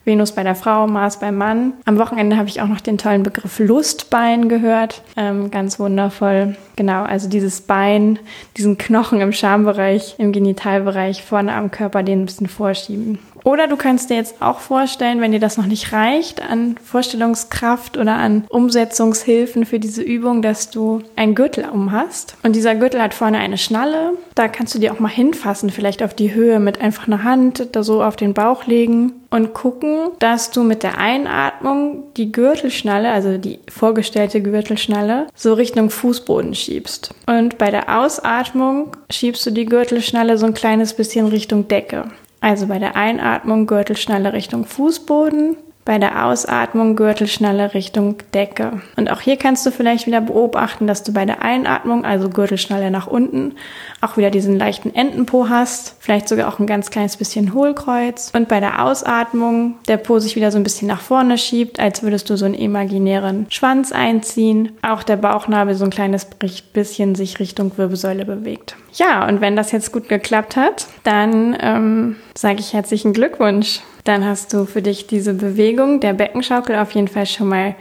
Venus 0.07 0.33
bei 0.33 0.43
der 0.43 0.55
Frau, 0.55 0.87
Mars 0.87 1.19
beim 1.19 1.37
Mann. 1.37 1.75
Am 1.85 1.99
Wochenende 1.99 2.39
habe 2.39 2.49
ich 2.49 2.63
auch 2.63 2.69
noch 2.69 2.81
den 2.81 2.97
tollen 2.97 3.23
Begriff 3.23 3.59
Lustbein 3.59 4.49
gehört. 4.49 5.03
Ähm, 5.17 5.51
ganz 5.51 5.79
wundervoll. 5.79 6.57
Genau, 6.77 7.03
also 7.03 7.29
dieses 7.29 7.61
Bein, 7.61 8.19
diesen 8.57 8.79
Knochen 8.79 9.21
im 9.21 9.33
Schambereich, 9.33 10.15
im 10.17 10.33
Genitalbereich 10.33 11.23
vorne 11.23 11.55
am 11.55 11.71
Körper, 11.71 12.03
den 12.03 12.23
ein 12.23 12.27
bisschen 12.27 12.49
vorschieben. 12.49 13.19
Oder 13.45 13.69
du 13.69 13.77
kannst 13.77 14.09
dir 14.09 14.17
jetzt 14.17 14.41
auch 14.41 14.59
vorstellen, 14.59 15.21
wenn 15.21 15.33
dir 15.33 15.39
das 15.39 15.59
noch 15.59 15.67
nicht 15.67 15.93
reicht 15.93 16.43
an 16.43 16.77
Vorstellungskraft 16.83 17.99
oder 17.99 18.15
an 18.15 18.45
Umsetzungshilfen 18.49 19.67
für 19.67 19.79
diese 19.79 20.03
Übung, 20.03 20.41
dass 20.41 20.71
du 20.71 21.03
einen 21.15 21.35
Gürtel 21.35 21.67
um 21.71 21.93
hast. 21.93 22.37
Und 22.43 22.57
dieser 22.57 22.75
Gürtel 22.75 23.03
hat 23.03 23.13
vorne 23.13 23.39
eine 23.39 23.59
Schnalle. 23.59 24.15
Da 24.35 24.49
kannst 24.49 24.75
du 24.75 24.79
dir 24.79 24.93
auch 24.93 24.99
mal 24.99 25.09
hinfassen, 25.09 25.69
vielleicht 25.69 26.03
auf 26.03 26.15
die 26.15 26.35
Höhe 26.35 26.59
mit 26.59 26.81
einfach 26.81 27.07
einer 27.07 27.23
Hand 27.23 27.69
da 27.73 27.83
so 27.83 28.03
auf 28.03 28.17
den 28.17 28.33
Bauch 28.33 28.67
legen 28.67 29.13
und 29.29 29.53
gucken, 29.53 30.11
dass 30.21 30.51
du 30.51 30.63
mit 30.63 30.83
der 30.83 30.97
Einatmung 30.97 32.05
die 32.17 32.33
Gürtelschnalle, 32.33 33.11
also 33.11 33.37
die 33.37 33.59
vorgestellte 33.69 34.41
Gürtelschnalle, 34.41 35.27
so 35.35 35.53
Richtung 35.53 35.91
Fußboden 35.91 36.55
schiebst. 36.55 37.15
Und 37.27 37.59
bei 37.59 37.71
der 37.71 37.99
Ausatmung 37.99 38.97
schiebst 39.11 39.45
du 39.45 39.51
die 39.51 39.67
Gürtelschnalle 39.67 40.39
so 40.39 40.47
ein 40.47 40.55
kleines 40.55 40.95
bisschen 40.95 41.27
Richtung 41.27 41.69
Decke. 41.69 42.07
Also 42.45 42.67
bei 42.67 42.79
der 42.79 42.95
Einatmung 42.95 43.67
Gürtelschnalle 43.67 44.35
Richtung 44.35 44.67
Fußboden, 44.67 45.57
bei 45.85 45.99
der 45.99 46.25
Ausatmung 46.25 46.97
Gürtelschnalle 46.97 47.75
Richtung 47.75 48.17
Decke. 48.33 48.81
Und 48.97 49.11
auch 49.11 49.21
hier 49.21 49.37
kannst 49.37 49.67
du 49.67 49.71
vielleicht 49.71 50.07
wieder 50.07 50.21
beobachten, 50.21 50.87
dass 50.87 51.03
du 51.03 51.13
bei 51.13 51.27
der 51.27 51.43
Einatmung, 51.43 52.05
also 52.05 52.31
Gürtelschnalle 52.31 52.91
nach 52.91 53.07
unten, 53.07 53.55
auch 54.01 54.17
wieder 54.17 54.31
diesen 54.31 54.59
leichten 54.59 54.95
Entenpo 54.95 55.49
hast, 55.49 55.97
vielleicht 56.01 56.29
sogar 56.29 56.49
auch 56.49 56.59
ein 56.59 56.67
ganz 56.67 56.91
kleines 56.91 57.17
bisschen 57.17 57.53
Hohlkreuz. 57.53 58.31
Und 58.35 58.49
bei 58.49 58.61
der 58.61 58.83
Ausatmung 58.85 59.75
der 59.89 59.99
Po 59.99 60.19
sich 60.19 60.37
wieder 60.37 60.51
so 60.51 60.59
ein 60.59 60.65
bisschen 60.65 60.89
nach 60.89 61.01
vorne 61.01 61.37
schiebt, 61.37 61.79
als 61.79 62.03
würdest 62.03 62.31
du 62.31 62.37
so 62.37 62.47
einen 62.47 62.55
imaginären 62.55 63.47
Schwanz 63.51 63.93
einziehen. 63.93 64.73
Auch 64.83 65.03
der 65.03 65.17
Bauchnabel 65.17 65.75
so 65.75 65.85
ein 65.85 65.91
kleines 65.91 66.27
bisschen 66.73 67.15
sich 67.15 67.39
Richtung 67.41 67.77
Wirbelsäule 67.77 68.25
bewegt. 68.25 68.77
Ja, 68.95 69.27
und 69.29 69.41
wenn 69.41 69.57
das 69.57 69.73
jetzt 69.73 69.93
gut 69.93 70.09
geklappt 70.09 70.57
hat, 70.57 70.87
dann 71.03 71.57
ähm, 71.61 72.17
sage 72.35 72.61
ich 72.61 72.73
herzlichen 72.73 73.13
Glückwunsch. 73.13 73.81
Dann 74.05 74.23
hast 74.23 74.53
du 74.53 74.67
für 74.67 74.83
dich 74.83 75.07
diese 75.07 75.33
Bewegung 75.33 75.99
der 75.99 76.13
Beckenschaukel 76.13 76.77
auf 76.77 76.91
jeden 76.91 77.09
Fall 77.09 77.25
schon 77.25 77.49
mal 77.49 77.75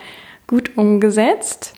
gut 0.48 0.77
umgesetzt. 0.77 1.74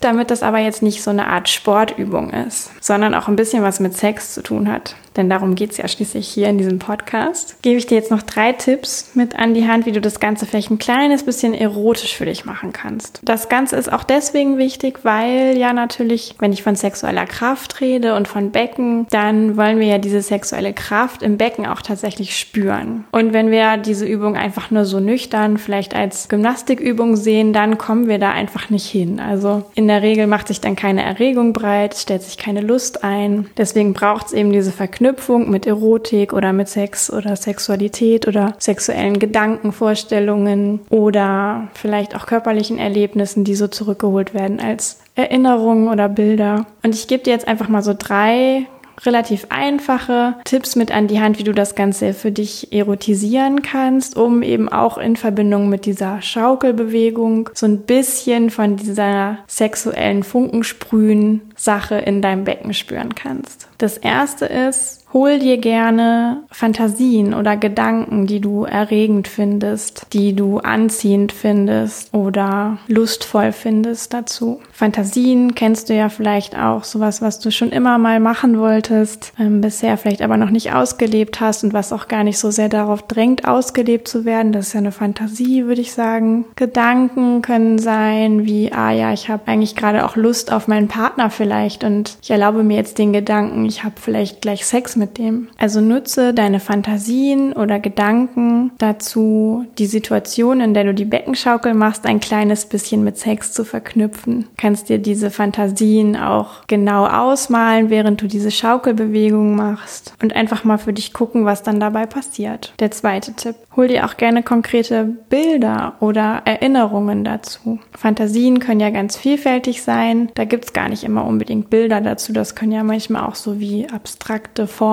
Damit 0.00 0.32
das 0.32 0.42
aber 0.42 0.58
jetzt 0.58 0.82
nicht 0.82 1.04
so 1.04 1.10
eine 1.10 1.28
Art 1.28 1.48
Sportübung 1.48 2.30
ist, 2.30 2.72
sondern 2.82 3.14
auch 3.14 3.28
ein 3.28 3.36
bisschen 3.36 3.62
was 3.62 3.78
mit 3.78 3.96
Sex 3.96 4.34
zu 4.34 4.42
tun 4.42 4.66
hat. 4.66 4.96
Denn 5.16 5.28
darum 5.28 5.54
geht 5.54 5.72
es 5.72 5.76
ja 5.76 5.88
schließlich 5.88 6.28
hier 6.28 6.48
in 6.48 6.58
diesem 6.58 6.78
Podcast, 6.78 7.62
gebe 7.62 7.78
ich 7.78 7.86
dir 7.86 7.96
jetzt 7.96 8.10
noch 8.10 8.22
drei 8.22 8.52
Tipps 8.52 9.10
mit 9.14 9.36
an 9.36 9.54
die 9.54 9.66
Hand, 9.66 9.86
wie 9.86 9.92
du 9.92 10.00
das 10.00 10.20
Ganze 10.20 10.46
vielleicht 10.46 10.70
ein 10.70 10.78
kleines 10.78 11.24
bisschen 11.24 11.54
erotisch 11.54 12.16
für 12.16 12.24
dich 12.24 12.44
machen 12.44 12.72
kannst. 12.72 13.20
Das 13.22 13.48
Ganze 13.48 13.76
ist 13.76 13.92
auch 13.92 14.04
deswegen 14.04 14.58
wichtig, 14.58 15.00
weil 15.02 15.56
ja 15.56 15.72
natürlich, 15.72 16.34
wenn 16.38 16.52
ich 16.52 16.62
von 16.62 16.76
sexueller 16.76 17.26
Kraft 17.26 17.80
rede 17.80 18.14
und 18.14 18.28
von 18.28 18.50
Becken, 18.50 19.06
dann 19.10 19.56
wollen 19.56 19.78
wir 19.80 19.86
ja 19.86 19.98
diese 19.98 20.22
sexuelle 20.22 20.72
Kraft 20.72 21.22
im 21.22 21.36
Becken 21.36 21.66
auch 21.66 21.82
tatsächlich 21.82 22.38
spüren. 22.38 23.04
Und 23.10 23.32
wenn 23.32 23.50
wir 23.50 23.76
diese 23.76 24.06
Übung 24.06 24.36
einfach 24.36 24.70
nur 24.70 24.84
so 24.84 25.00
nüchtern, 25.00 25.58
vielleicht 25.58 25.94
als 25.94 26.28
Gymnastikübung 26.28 27.16
sehen, 27.16 27.52
dann 27.52 27.78
kommen 27.78 28.08
wir 28.08 28.18
da 28.18 28.30
einfach 28.30 28.70
nicht 28.70 28.86
hin. 28.86 29.20
Also 29.20 29.64
in 29.74 29.88
der 29.88 30.02
Regel 30.02 30.26
macht 30.26 30.48
sich 30.48 30.60
dann 30.60 30.76
keine 30.76 31.02
Erregung 31.02 31.52
breit, 31.52 31.94
stellt 31.96 32.22
sich 32.22 32.38
keine 32.38 32.60
Lust 32.60 33.04
ein. 33.04 33.50
Deswegen 33.56 33.92
braucht 33.92 34.28
es 34.28 34.32
eben 34.32 34.52
diese 34.52 34.72
Verknüpfung 34.72 35.09
mit 35.50 35.66
Erotik 35.66 36.32
oder 36.32 36.52
mit 36.52 36.68
Sex 36.68 37.12
oder 37.12 37.36
Sexualität 37.36 38.26
oder 38.26 38.54
sexuellen 38.58 39.18
Gedankenvorstellungen 39.18 40.80
oder 40.90 41.68
vielleicht 41.74 42.16
auch 42.16 42.26
körperlichen 42.26 42.78
Erlebnissen, 42.78 43.44
die 43.44 43.54
so 43.54 43.68
zurückgeholt 43.68 44.34
werden 44.34 44.60
als 44.60 45.00
Erinnerungen 45.14 45.88
oder 45.88 46.08
Bilder. 46.08 46.66
Und 46.82 46.94
ich 46.94 47.08
gebe 47.08 47.22
dir 47.22 47.32
jetzt 47.32 47.48
einfach 47.48 47.68
mal 47.68 47.82
so 47.82 47.94
drei 47.96 48.66
relativ 49.06 49.46
einfache 49.48 50.34
Tipps 50.44 50.76
mit 50.76 50.92
an 50.92 51.08
die 51.08 51.20
Hand, 51.20 51.38
wie 51.38 51.44
du 51.44 51.52
das 51.52 51.74
Ganze 51.74 52.12
für 52.12 52.30
dich 52.30 52.72
erotisieren 52.72 53.62
kannst, 53.62 54.16
um 54.16 54.42
eben 54.42 54.68
auch 54.68 54.98
in 54.98 55.16
Verbindung 55.16 55.68
mit 55.68 55.86
dieser 55.86 56.20
Schaukelbewegung 56.22 57.50
so 57.54 57.66
ein 57.66 57.80
bisschen 57.80 58.50
von 58.50 58.76
dieser 58.76 59.38
sexuellen 59.46 60.22
Funkensprühen 60.22 61.42
Sache 61.56 61.96
in 61.96 62.22
deinem 62.22 62.44
Becken 62.44 62.74
spüren 62.74 63.14
kannst. 63.14 63.68
Das 63.78 63.96
erste 63.96 64.46
ist, 64.46 64.99
Hol 65.12 65.40
dir 65.40 65.58
gerne 65.58 66.44
Fantasien 66.52 67.34
oder 67.34 67.56
Gedanken, 67.56 68.28
die 68.28 68.40
du 68.40 68.62
erregend 68.62 69.26
findest, 69.26 70.06
die 70.12 70.36
du 70.36 70.58
anziehend 70.58 71.32
findest 71.32 72.14
oder 72.14 72.78
lustvoll 72.86 73.50
findest 73.50 74.14
dazu. 74.14 74.60
Fantasien 74.70 75.56
kennst 75.56 75.88
du 75.88 75.94
ja 75.94 76.10
vielleicht 76.10 76.56
auch, 76.56 76.84
sowas, 76.84 77.22
was 77.22 77.40
du 77.40 77.50
schon 77.50 77.70
immer 77.70 77.98
mal 77.98 78.20
machen 78.20 78.60
wolltest, 78.60 79.32
ähm, 79.36 79.60
bisher 79.60 79.96
vielleicht 79.96 80.22
aber 80.22 80.36
noch 80.36 80.50
nicht 80.50 80.72
ausgelebt 80.72 81.40
hast 81.40 81.64
und 81.64 81.72
was 81.72 81.92
auch 81.92 82.06
gar 82.06 82.22
nicht 82.22 82.38
so 82.38 82.52
sehr 82.52 82.68
darauf 82.68 83.02
drängt, 83.02 83.48
ausgelebt 83.48 84.06
zu 84.06 84.24
werden. 84.24 84.52
Das 84.52 84.68
ist 84.68 84.74
ja 84.74 84.78
eine 84.78 84.92
Fantasie, 84.92 85.66
würde 85.66 85.80
ich 85.80 85.92
sagen. 85.92 86.44
Gedanken 86.54 87.42
können 87.42 87.80
sein 87.80 88.46
wie, 88.46 88.72
ah 88.72 88.92
ja, 88.92 89.12
ich 89.12 89.28
habe 89.28 89.48
eigentlich 89.48 89.74
gerade 89.74 90.04
auch 90.04 90.14
Lust 90.14 90.52
auf 90.52 90.68
meinen 90.68 90.86
Partner 90.86 91.30
vielleicht 91.30 91.82
und 91.82 92.16
ich 92.22 92.30
erlaube 92.30 92.62
mir 92.62 92.76
jetzt 92.76 92.98
den 92.98 93.12
Gedanken, 93.12 93.64
ich 93.64 93.82
habe 93.82 93.96
vielleicht 94.00 94.40
gleich 94.40 94.64
Sex 94.64 94.99
mit 95.00 95.18
dem. 95.18 95.48
Also 95.58 95.80
nutze 95.80 96.32
deine 96.32 96.60
Fantasien 96.60 97.52
oder 97.52 97.80
Gedanken 97.80 98.70
dazu, 98.78 99.66
die 99.78 99.86
Situation, 99.86 100.60
in 100.60 100.74
der 100.74 100.84
du 100.84 100.94
die 100.94 101.04
Beckenschaukel 101.04 101.74
machst, 101.74 102.06
ein 102.06 102.20
kleines 102.20 102.66
bisschen 102.66 103.02
mit 103.02 103.18
Sex 103.18 103.52
zu 103.52 103.64
verknüpfen. 103.64 104.46
Kannst 104.56 104.88
dir 104.88 104.98
diese 104.98 105.30
Fantasien 105.30 106.16
auch 106.16 106.66
genau 106.68 107.06
ausmalen, 107.06 107.90
während 107.90 108.22
du 108.22 108.28
diese 108.28 108.52
Schaukelbewegung 108.52 109.56
machst 109.56 110.14
und 110.22 110.36
einfach 110.36 110.62
mal 110.62 110.78
für 110.78 110.92
dich 110.92 111.12
gucken, 111.12 111.44
was 111.44 111.64
dann 111.64 111.80
dabei 111.80 112.06
passiert. 112.06 112.72
Der 112.78 112.92
zweite 112.92 113.32
Tipp. 113.32 113.56
Hol 113.74 113.88
dir 113.88 114.04
auch 114.04 114.16
gerne 114.16 114.42
konkrete 114.42 115.04
Bilder 115.04 115.94
oder 116.00 116.42
Erinnerungen 116.44 117.24
dazu. 117.24 117.78
Fantasien 117.96 118.58
können 118.58 118.80
ja 118.80 118.90
ganz 118.90 119.16
vielfältig 119.16 119.82
sein. 119.82 120.30
Da 120.34 120.44
gibt's 120.44 120.72
gar 120.72 120.88
nicht 120.88 121.04
immer 121.04 121.24
unbedingt 121.24 121.70
Bilder 121.70 122.00
dazu. 122.00 122.32
Das 122.32 122.54
können 122.54 122.72
ja 122.72 122.84
manchmal 122.84 123.26
auch 123.26 123.36
so 123.36 123.58
wie 123.58 123.88
abstrakte 123.88 124.66
Formen 124.66 124.89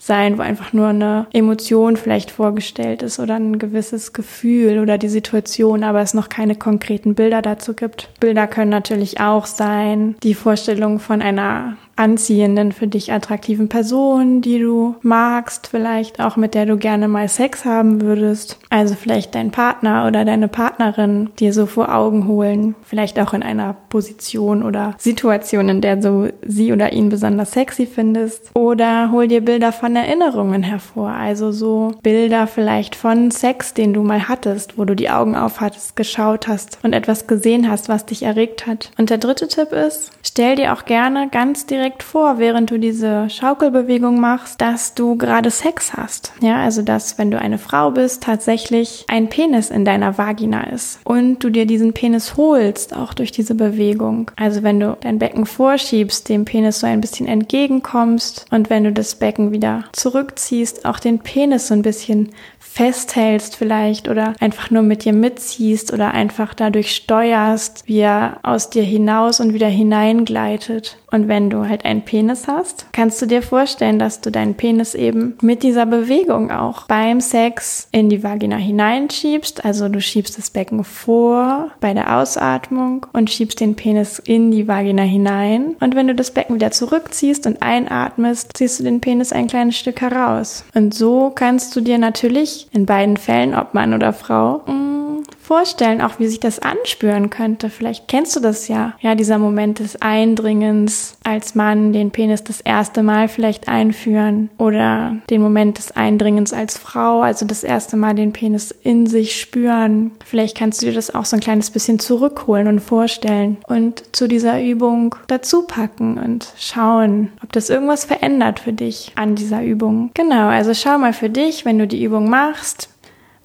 sein, 0.00 0.38
wo 0.38 0.42
einfach 0.42 0.72
nur 0.72 0.88
eine 0.88 1.26
Emotion 1.32 1.96
vielleicht 1.96 2.30
vorgestellt 2.30 3.02
ist 3.02 3.18
oder 3.18 3.36
ein 3.36 3.58
gewisses 3.58 4.12
Gefühl 4.12 4.78
oder 4.78 4.98
die 4.98 5.08
Situation, 5.08 5.84
aber 5.84 6.00
es 6.00 6.14
noch 6.14 6.28
keine 6.28 6.56
konkreten 6.56 7.14
Bilder 7.14 7.42
dazu 7.42 7.74
gibt. 7.74 8.08
Bilder 8.20 8.46
können 8.46 8.70
natürlich 8.70 9.20
auch 9.20 9.46
sein, 9.46 10.16
die 10.22 10.34
Vorstellung 10.34 10.98
von 10.98 11.22
einer 11.22 11.76
anziehenden, 11.98 12.72
für 12.72 12.86
dich 12.86 13.12
attraktiven 13.12 13.68
Person, 13.68 14.40
die 14.40 14.58
du 14.60 14.96
magst, 15.02 15.68
vielleicht 15.68 16.20
auch 16.20 16.36
mit 16.36 16.54
der 16.54 16.66
du 16.66 16.76
gerne 16.76 17.08
mal 17.08 17.28
Sex 17.28 17.64
haben 17.64 18.00
würdest. 18.00 18.58
Also 18.70 18.94
vielleicht 18.94 19.34
dein 19.34 19.50
Partner 19.50 20.06
oder 20.06 20.24
deine 20.24 20.48
Partnerin 20.48 21.30
dir 21.38 21.52
so 21.52 21.66
vor 21.66 21.94
Augen 21.94 22.28
holen. 22.28 22.74
Vielleicht 22.82 23.18
auch 23.18 23.34
in 23.34 23.42
einer 23.42 23.74
Position 23.88 24.62
oder 24.62 24.94
Situation, 24.98 25.68
in 25.68 25.80
der 25.80 25.96
du 25.96 26.32
sie 26.46 26.72
oder 26.72 26.92
ihn 26.92 27.08
besonders 27.08 27.52
sexy 27.52 27.86
findest. 27.86 28.50
Oder 28.54 29.10
hol 29.10 29.26
dir 29.26 29.40
Bilder 29.40 29.72
von 29.72 29.96
Erinnerungen 29.96 30.62
hervor. 30.62 31.10
Also 31.10 31.50
so 31.50 31.92
Bilder 32.02 32.46
vielleicht 32.46 32.94
von 32.94 33.30
Sex, 33.30 33.74
den 33.74 33.92
du 33.92 34.02
mal 34.02 34.28
hattest, 34.28 34.78
wo 34.78 34.84
du 34.84 34.94
die 34.94 35.10
Augen 35.10 35.34
aufhattest, 35.34 35.96
geschaut 35.96 36.46
hast 36.46 36.78
und 36.82 36.92
etwas 36.92 37.26
gesehen 37.26 37.68
hast, 37.70 37.88
was 37.88 38.06
dich 38.06 38.22
erregt 38.22 38.66
hat. 38.66 38.90
Und 38.98 39.10
der 39.10 39.18
dritte 39.18 39.48
Tipp 39.48 39.72
ist, 39.72 40.10
stell 40.22 40.56
dir 40.56 40.72
auch 40.72 40.84
gerne 40.84 41.28
ganz 41.30 41.66
direkt 41.66 41.87
direkt 41.88 42.02
vor, 42.02 42.38
während 42.38 42.70
du 42.70 42.78
diese 42.78 43.30
Schaukelbewegung 43.30 44.20
machst, 44.20 44.60
dass 44.60 44.92
du 44.92 45.16
gerade 45.16 45.50
Sex 45.50 45.94
hast. 45.94 46.32
Ja, 46.42 46.62
also 46.62 46.82
dass, 46.82 47.16
wenn 47.16 47.30
du 47.30 47.40
eine 47.40 47.56
Frau 47.56 47.90
bist, 47.90 48.22
tatsächlich 48.22 49.06
ein 49.08 49.30
Penis 49.30 49.70
in 49.70 49.86
deiner 49.86 50.18
Vagina 50.18 50.64
ist 50.64 51.00
und 51.04 51.42
du 51.42 51.48
dir 51.48 51.64
diesen 51.64 51.94
Penis 51.94 52.36
holst, 52.36 52.94
auch 52.94 53.14
durch 53.14 53.32
diese 53.32 53.54
Bewegung. 53.54 54.30
Also 54.36 54.62
wenn 54.62 54.80
du 54.80 54.98
dein 55.00 55.18
Becken 55.18 55.46
vorschiebst, 55.46 56.28
dem 56.28 56.44
Penis 56.44 56.80
so 56.80 56.86
ein 56.86 57.00
bisschen 57.00 57.26
entgegenkommst 57.26 58.44
und 58.50 58.68
wenn 58.68 58.84
du 58.84 58.92
das 58.92 59.14
Becken 59.14 59.50
wieder 59.52 59.84
zurückziehst, 59.92 60.84
auch 60.84 60.98
den 60.98 61.20
Penis 61.20 61.68
so 61.68 61.74
ein 61.74 61.82
bisschen 61.82 62.32
festhältst 62.78 63.56
vielleicht 63.56 64.08
oder 64.08 64.34
einfach 64.38 64.70
nur 64.70 64.82
mit 64.82 65.04
dir 65.04 65.12
mitziehst 65.12 65.92
oder 65.92 66.12
einfach 66.12 66.54
dadurch 66.54 66.94
steuerst, 66.94 67.82
wie 67.86 68.00
er 68.00 68.38
aus 68.44 68.70
dir 68.70 68.84
hinaus 68.84 69.40
und 69.40 69.52
wieder 69.52 69.66
hineingleitet. 69.66 70.96
Und 71.10 71.28
wenn 71.28 71.50
du 71.50 71.68
halt 71.68 71.84
einen 71.84 72.02
Penis 72.02 72.46
hast, 72.48 72.86
kannst 72.92 73.20
du 73.22 73.26
dir 73.26 73.42
vorstellen, 73.42 73.98
dass 73.98 74.20
du 74.20 74.30
deinen 74.30 74.54
Penis 74.54 74.94
eben 74.94 75.36
mit 75.40 75.62
dieser 75.62 75.86
Bewegung 75.86 76.50
auch 76.50 76.86
beim 76.86 77.20
Sex 77.20 77.88
in 77.92 78.08
die 78.08 78.22
Vagina 78.22 78.56
hineinschiebst. 78.56 79.64
Also 79.64 79.88
du 79.88 80.00
schiebst 80.00 80.36
das 80.36 80.50
Becken 80.50 80.84
vor 80.84 81.70
bei 81.80 81.94
der 81.94 82.18
Ausatmung 82.18 83.06
und 83.12 83.30
schiebst 83.30 83.60
den 83.60 83.74
Penis 83.74 84.18
in 84.18 84.50
die 84.50 84.68
Vagina 84.68 85.02
hinein. 85.02 85.76
Und 85.80 85.94
wenn 85.94 86.08
du 86.08 86.14
das 86.14 86.30
Becken 86.30 86.56
wieder 86.56 86.70
zurückziehst 86.70 87.46
und 87.46 87.62
einatmest, 87.62 88.56
ziehst 88.56 88.80
du 88.80 88.84
den 88.84 89.00
Penis 89.00 89.32
ein 89.32 89.46
kleines 89.46 89.78
Stück 89.78 90.00
heraus. 90.00 90.64
Und 90.74 90.94
so 90.94 91.32
kannst 91.34 91.74
du 91.74 91.80
dir 91.80 91.98
natürlich 91.98 92.68
in 92.72 92.86
beiden 92.86 93.16
Fällen, 93.16 93.54
ob 93.54 93.74
Mann 93.74 93.94
oder 93.94 94.12
Frau, 94.12 94.58
mm, 94.66 95.22
vorstellen, 95.48 96.02
auch 96.02 96.18
wie 96.18 96.26
sich 96.26 96.40
das 96.40 96.58
anspüren 96.58 97.30
könnte. 97.30 97.70
Vielleicht 97.70 98.06
kennst 98.06 98.36
du 98.36 98.40
das 98.40 98.68
ja. 98.68 98.92
Ja, 99.00 99.14
dieser 99.14 99.38
Moment 99.38 99.78
des 99.78 100.02
Eindringens 100.02 101.16
als 101.24 101.54
Mann, 101.54 101.94
den 101.94 102.10
Penis 102.10 102.44
das 102.44 102.60
erste 102.60 103.02
Mal 103.02 103.28
vielleicht 103.28 103.66
einführen 103.66 104.50
oder 104.58 105.16
den 105.30 105.40
Moment 105.40 105.78
des 105.78 105.92
Eindringens 105.92 106.52
als 106.52 106.76
Frau, 106.76 107.22
also 107.22 107.46
das 107.46 107.64
erste 107.64 107.96
Mal 107.96 108.14
den 108.14 108.34
Penis 108.34 108.74
in 108.82 109.06
sich 109.06 109.40
spüren. 109.40 110.10
Vielleicht 110.22 110.54
kannst 110.54 110.82
du 110.82 110.86
dir 110.86 110.92
das 110.92 111.14
auch 111.14 111.24
so 111.24 111.36
ein 111.36 111.40
kleines 111.40 111.70
bisschen 111.70 111.98
zurückholen 111.98 112.68
und 112.68 112.80
vorstellen 112.80 113.56
und 113.68 114.14
zu 114.14 114.28
dieser 114.28 114.62
Übung 114.62 115.14
dazu 115.28 115.62
packen 115.62 116.18
und 116.18 116.52
schauen, 116.58 117.32
ob 117.42 117.52
das 117.52 117.70
irgendwas 117.70 118.04
verändert 118.04 118.60
für 118.60 118.74
dich 118.74 119.12
an 119.14 119.34
dieser 119.34 119.62
Übung. 119.62 120.10
Genau, 120.12 120.48
also 120.48 120.74
schau 120.74 120.98
mal 120.98 121.14
für 121.14 121.30
dich, 121.30 121.64
wenn 121.64 121.78
du 121.78 121.86
die 121.86 122.04
Übung 122.04 122.28
machst, 122.28 122.90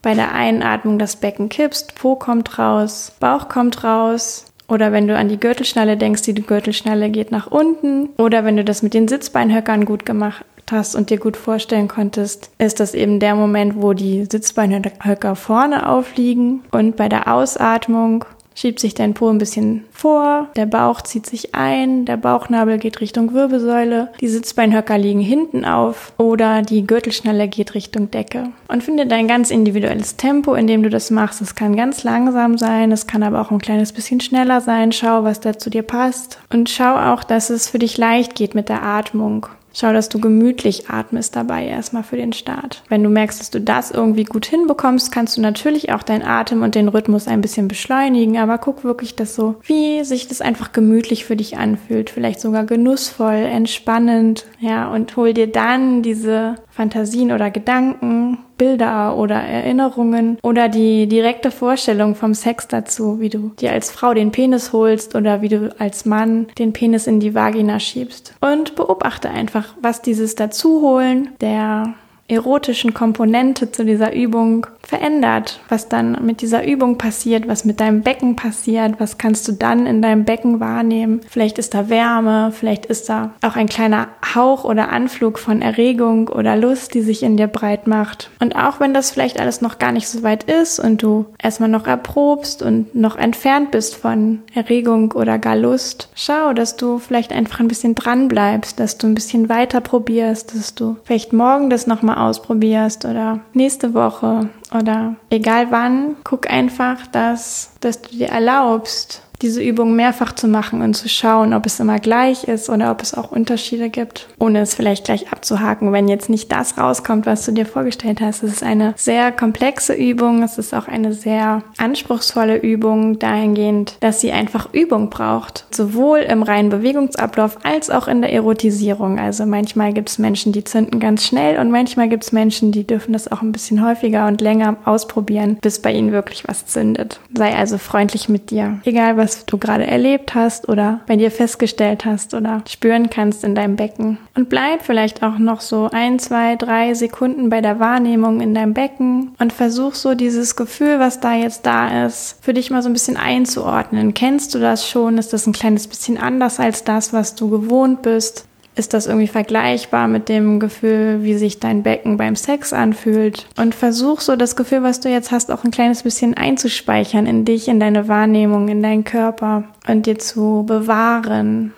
bei 0.03 0.13
der 0.13 0.33
Einatmung 0.33 1.00
das 1.00 1.15
Becken 1.15 1.50
kippst, 1.50 1.95
Po 1.95 2.15
kommt 2.15 2.60
raus, 2.60 3.13
Bauch 3.19 3.50
kommt 3.50 3.83
raus. 3.83 4.45
Oder 4.67 4.91
wenn 4.91 5.07
du 5.07 5.17
an 5.17 5.29
die 5.29 5.39
Gürtelschnalle 5.39 5.98
denkst, 5.98 6.22
die 6.22 6.33
Gürtelschnalle 6.33 7.10
geht 7.10 7.31
nach 7.31 7.48
unten. 7.48 8.10
Oder 8.17 8.45
wenn 8.45 8.57
du 8.57 8.63
das 8.63 8.83
mit 8.83 8.93
den 8.93 9.07
Sitzbeinhöckern 9.07 9.86
gut 9.86 10.05
gemacht 10.05 10.45
hast 10.72 10.95
und 10.95 11.10
dir 11.10 11.17
gut 11.17 11.38
vorstellen 11.38 11.88
konntest, 11.88 12.50
ist 12.57 12.79
das 12.79 12.93
eben 12.93 13.19
der 13.19 13.36
Moment, 13.36 13.81
wo 13.81 13.93
die 13.93 14.25
Sitzbeinhöcker 14.29 15.36
vorne 15.36 15.88
aufliegen. 15.88 16.62
Und 16.72 16.95
bei 16.95 17.10
der 17.10 17.33
Ausatmung 17.33 18.25
schiebt 18.55 18.79
sich 18.79 18.93
dein 18.93 19.13
Po 19.13 19.29
ein 19.29 19.38
bisschen 19.38 19.86
vor, 19.91 20.50
der 20.55 20.65
Bauch 20.65 21.01
zieht 21.01 21.25
sich 21.25 21.55
ein, 21.55 22.05
der 22.05 22.17
Bauchnabel 22.17 22.77
geht 22.77 23.01
Richtung 23.01 23.33
Wirbelsäule, 23.33 24.10
die 24.19 24.27
Sitzbeinhöcker 24.27 24.98
liegen 24.98 25.19
hinten 25.19 25.65
auf 25.65 26.13
oder 26.17 26.62
die 26.62 26.86
Gürtelschnalle 26.86 27.48
geht 27.48 27.74
Richtung 27.74 28.12
Decke. 28.12 28.50
Und 28.67 28.83
finde 28.83 29.05
dein 29.05 29.27
ganz 29.27 29.51
individuelles 29.51 30.17
Tempo, 30.17 30.53
in 30.53 30.67
dem 30.67 30.83
du 30.83 30.89
das 30.89 31.12
machst. 31.12 31.41
Es 31.41 31.55
kann 31.55 31.75
ganz 31.75 32.03
langsam 32.03 32.57
sein, 32.57 32.91
es 32.91 33.07
kann 33.07 33.24
aber 33.24 33.41
auch 33.41 33.51
ein 33.51 33.60
kleines 33.60 33.91
bisschen 33.91 34.19
schneller 34.19 34.62
sein. 34.62 34.91
Schau, 34.91 35.24
was 35.24 35.39
da 35.39 35.57
zu 35.57 35.69
dir 35.69 35.83
passt 35.83 36.39
und 36.51 36.69
schau 36.69 36.95
auch, 36.95 37.24
dass 37.24 37.50
es 37.50 37.69
für 37.69 37.79
dich 37.79 37.98
leicht 37.98 38.36
geht 38.36 38.55
mit 38.55 38.69
der 38.69 38.83
Atmung. 38.83 39.48
Schau, 39.74 39.92
dass 39.92 40.08
du 40.08 40.20
gemütlich 40.20 40.89
atmest 40.89 41.36
dabei 41.36 41.65
erstmal 41.65 42.03
für 42.03 42.15
den 42.15 42.32
Start. 42.32 42.84
Wenn 42.89 43.03
du 43.03 43.10
merkst, 43.10 43.39
dass 43.39 43.50
du 43.50 43.60
das 43.60 43.89
irgendwie 43.89 44.24
gut 44.24 44.46
hinbekommst, 44.46 45.12
kannst 45.12 45.36
du 45.36 45.42
natürlich 45.42 45.92
auch 45.92 46.03
deinen 46.03 46.24
Atem 46.24 46.62
und 46.62 46.75
den 46.75 46.88
Rhythmus 46.88 47.27
ein 47.27 47.42
bisschen 47.42 47.68
beschleunigen, 47.68 48.38
aber 48.38 48.60
guck 48.60 48.84
wirklich, 48.84 49.15
dass 49.15 49.36
so, 49.36 49.56
wie 49.63 50.03
sich 50.03 50.27
das 50.27 50.42
einfach 50.42 50.74
gemütlich 50.74 51.25
für 51.25 51.36
dich 51.36 51.58
anfühlt, 51.58 52.12
vielleicht 52.12 52.39
sogar 52.39 52.65
genussvoll, 52.65 53.34
entspannend, 53.34 54.46
ja, 54.60 54.88
und 54.92 55.15
hol 55.18 55.34
dir 55.34 55.48
dann 55.48 56.03
diese 56.03 56.56
Fantasien 56.74 57.32
oder 57.32 57.51
Gedanken, 57.51 58.39
Bilder 58.58 59.15
oder 59.15 59.36
Erinnerungen 59.36 60.39
oder 60.42 60.70
die 60.70 61.08
direkte 61.08 61.51
Vorstellung 61.51 62.15
vom 62.15 62.34
Sex 62.34 62.68
dazu, 62.68 63.20
wie 63.20 63.30
du 63.30 63.51
dir 63.60 63.72
als 63.72 63.92
Frau 63.92 64.13
den 64.15 64.32
Penis 64.32 64.74
holst 64.74 65.15
oder 65.15 65.42
wie 65.42 65.50
du 65.50 65.75
als 65.77 66.06
Mann 66.06 66.48
den 66.58 66.74
Penis 66.74 67.06
in 67.06 67.20
die 67.20 67.36
Vagina 67.36 67.80
schiebst. 67.80 68.34
Und 68.42 68.75
beobachte 68.75 69.30
einfach, 69.30 69.75
was 69.82 70.01
dieses 70.01 70.34
Dazuholen 70.34 71.30
der 71.42 71.94
erotischen 72.27 72.94
Komponente 72.94 73.72
zu 73.72 73.84
dieser 73.84 74.13
Übung 74.13 74.68
verändert, 74.82 75.62
was 75.70 75.89
dann 75.89 76.25
mit 76.25 76.42
dieser 76.42 76.65
Übung 76.65 76.98
passiert, 76.98 77.48
was 77.48 77.65
mit 77.65 77.80
deinem 77.80 78.01
Becken 78.01 78.36
passiert, 78.36 79.00
was 79.00 79.18
kannst 79.18 79.48
du 79.48 79.53
dann 79.53 79.86
in 79.86 80.01
deinem 80.01 80.25
Becken 80.25 80.60
wahrnehmen. 80.60 81.22
Vielleicht 81.30 81.58
ist 81.58 81.74
da 81.74 81.89
Wärme, 81.89 82.51
vielleicht 82.51 82.86
ist 82.86 83.10
da 83.10 83.32
auch 83.42 83.56
ein 83.56 83.68
kleiner 83.68 84.10
Hauch 84.36 84.63
oder 84.63 84.89
Anflug 84.89 85.39
von 85.39 85.62
Erregung 85.62 86.27
oder 86.27 86.56
Lust, 86.56 86.94
die 86.94 87.01
sich 87.01 87.24
in 87.24 87.38
dir 87.38 87.48
breit 87.48 87.88
macht. 87.88 88.30
Und 88.39 88.56
auch 88.56 88.80
wenn 88.80 88.94
das 88.94 89.12
vielleicht 89.12 89.39
alles 89.39 89.62
noch 89.62 89.80
gar 89.80 89.92
nicht 89.92 90.08
so 90.08 90.24
weit 90.24 90.44
ist 90.44 90.80
und 90.80 91.01
du 91.01 91.25
erstmal 91.42 91.70
noch 91.70 91.88
erprobst 91.88 92.62
und 92.62 92.94
noch 92.96 93.15
entfernt 93.15 93.72
bist 93.72 93.96
von 93.96 94.39
Erregung 94.53 95.13
oder 95.13 95.39
gar 95.39 95.56
Lust, 95.56 96.10
schau, 96.15 96.53
dass 96.53 96.75
du 96.75 97.00
vielleicht 97.00 97.32
einfach 97.32 97.60
ein 97.60 97.68
bisschen 97.68 97.96
dran 97.96 98.27
bleibst, 98.27 98.80
dass 98.80 98.98
du 98.98 99.08
ein 99.08 99.15
bisschen 99.15 99.50
weiter 99.50 99.82
probierst, 99.82 100.56
dass 100.56 100.75
du 100.75 100.98
vielleicht 101.03 101.32
morgen 101.34 101.70
das 101.70 101.88
nochmal 101.88 102.12
ausprobierst 102.13 103.05
oder 103.05 103.39
nächste 103.53 103.93
Woche 103.93 104.50
oder 104.77 105.15
egal 105.29 105.67
wann, 105.72 106.15
guck 106.24 106.50
einfach, 106.50 107.08
dass, 107.08 107.74
dass 107.79 108.01
du 108.01 108.15
dir 108.15 108.27
erlaubst, 108.27 109.22
diese 109.43 109.62
Übung 109.62 109.95
mehrfach 109.95 110.33
zu 110.33 110.47
machen 110.47 110.81
und 110.81 110.95
zu 110.95 111.09
schauen, 111.09 111.53
ob 111.53 111.65
es 111.65 111.79
immer 111.79 112.00
gleich 112.00 112.45
ist 112.45 112.69
oder 112.69 112.91
ob 112.91 113.01
es 113.01 113.13
auch 113.13 113.31
Unterschiede 113.31 113.89
gibt, 113.89 114.27
ohne 114.39 114.62
es 114.62 114.73
vielleicht 114.73 115.05
gleich 115.05 115.31
abzuhaken, 115.31 115.91
wenn 115.91 116.07
jetzt 116.07 116.29
nicht 116.29 116.51
das 116.51 116.77
rauskommt, 116.77 117.25
was 117.25 117.45
du 117.45 117.51
dir 117.51 117.65
vorgestellt 117.65 118.21
hast. 118.21 118.41
Es 118.41 118.53
ist 118.53 118.63
eine 118.63 118.93
sehr 118.95 119.31
komplexe 119.31 119.93
Übung, 119.93 120.41
es 120.43 120.57
ist 120.57 120.73
auch 120.73 120.88
eine 120.88 121.13
sehr 121.13 121.62
anspruchsvolle 121.77 122.57
Übung 122.57 123.19
dahingehend, 123.19 123.97
dass 124.00 124.21
sie 124.21 124.31
einfach 124.31 124.73
Übung 124.73 125.09
braucht, 125.09 125.65
sowohl 125.71 126.19
im 126.19 126.41
reinen 126.41 126.69
Bewegungsablauf 126.69 127.57
als 127.63 127.89
auch 127.89 128.07
in 128.07 128.21
der 128.21 128.31
Erotisierung. 128.31 129.19
Also 129.19 129.45
manchmal 129.45 129.93
gibt 129.93 130.09
es 130.09 130.19
Menschen, 130.19 130.53
die 130.53 130.63
zünden 130.63 131.01
ganz 131.01 131.25
schnell 131.25 131.59
und 131.59 131.69
manchmal 131.69 132.07
gibt 132.07 132.23
es 132.23 132.31
Menschen, 132.31 132.71
die 132.71 132.88
dürfen 132.88 133.12
das 133.12 133.29
auch 133.29 133.41
ein 133.41 133.51
bisschen 133.51 133.85
häufiger 133.85 134.27
und 134.27 134.39
länger 134.39 134.77
ausprobieren, 134.85 135.57
bis 135.62 135.79
bei 135.79 135.91
ihnen 135.91 136.13
wirklich 136.13 136.47
was 136.47 136.65
zündet. 136.65 137.19
Sei 137.35 137.53
also 137.53 137.77
freundlich 137.77 138.29
mit 138.29 138.50
dir. 138.50 138.79
Egal 138.85 139.17
was 139.17 139.32
was 139.33 139.45
du 139.45 139.57
gerade 139.57 139.85
erlebt 139.85 140.35
hast 140.35 140.69
oder 140.69 141.01
bei 141.07 141.15
dir 141.15 141.31
festgestellt 141.31 142.05
hast 142.05 142.33
oder 142.33 142.63
spüren 142.67 143.09
kannst 143.09 143.43
in 143.43 143.55
deinem 143.55 143.75
Becken. 143.75 144.17
Und 144.35 144.49
bleib 144.49 144.83
vielleicht 144.83 145.23
auch 145.23 145.37
noch 145.37 145.61
so 145.61 145.89
ein, 145.91 146.19
zwei, 146.19 146.55
drei 146.55 146.93
Sekunden 146.93 147.49
bei 147.49 147.61
der 147.61 147.79
Wahrnehmung 147.79 148.41
in 148.41 148.53
deinem 148.53 148.73
Becken 148.73 149.35
und 149.39 149.53
versuch 149.53 149.95
so 149.95 150.15
dieses 150.15 150.55
Gefühl, 150.55 150.99
was 150.99 151.19
da 151.19 151.35
jetzt 151.35 151.65
da 151.65 152.05
ist, 152.05 152.37
für 152.41 152.53
dich 152.53 152.69
mal 152.69 152.81
so 152.81 152.89
ein 152.89 152.93
bisschen 152.93 153.17
einzuordnen. 153.17 154.13
Kennst 154.13 154.53
du 154.53 154.59
das 154.59 154.87
schon? 154.87 155.17
Ist 155.17 155.33
das 155.33 155.47
ein 155.47 155.53
kleines 155.53 155.87
bisschen 155.87 156.17
anders 156.17 156.59
als 156.59 156.83
das, 156.83 157.13
was 157.13 157.35
du 157.35 157.49
gewohnt 157.49 158.01
bist? 158.01 158.45
Ist 158.75 158.96
das 158.96 159.06
irgendwie 159.06 159.27
vergleichbar 159.27 160.08
mit 160.08 160.30
dem 160.30 160.60
Gefühl, 160.60 161.20
wie 161.22 161.36
sich 161.36 161.60
dein 161.60 161.84
Becken 161.84 162.18
beim 162.18 162.36
Sex 162.36 162.74
anfühlt? 162.74 163.48
Und 163.56 163.75
versuch 163.75 164.20
so 164.20 164.36
das 164.36 164.56
Gefühl, 164.56 164.82
was 164.82 165.00
du 165.00 165.10
jetzt 165.10 165.32
hast, 165.32 165.51
auch 165.51 165.63
ein 165.63 165.70
kleines 165.70 166.01
bisschen 166.01 166.34
einzuspeichern 166.34 167.27
in 167.27 167.46
dich, 167.46 167.68
in 167.68 167.80
deine 167.80 168.08
Wahrnehmung, 168.08 168.70
in 168.70 168.82
deinen 168.82 169.03
Körper 169.03 169.65
und 169.88 170.08
dir 170.08 170.18
zu 170.18 170.63
bewahren. 170.65 171.74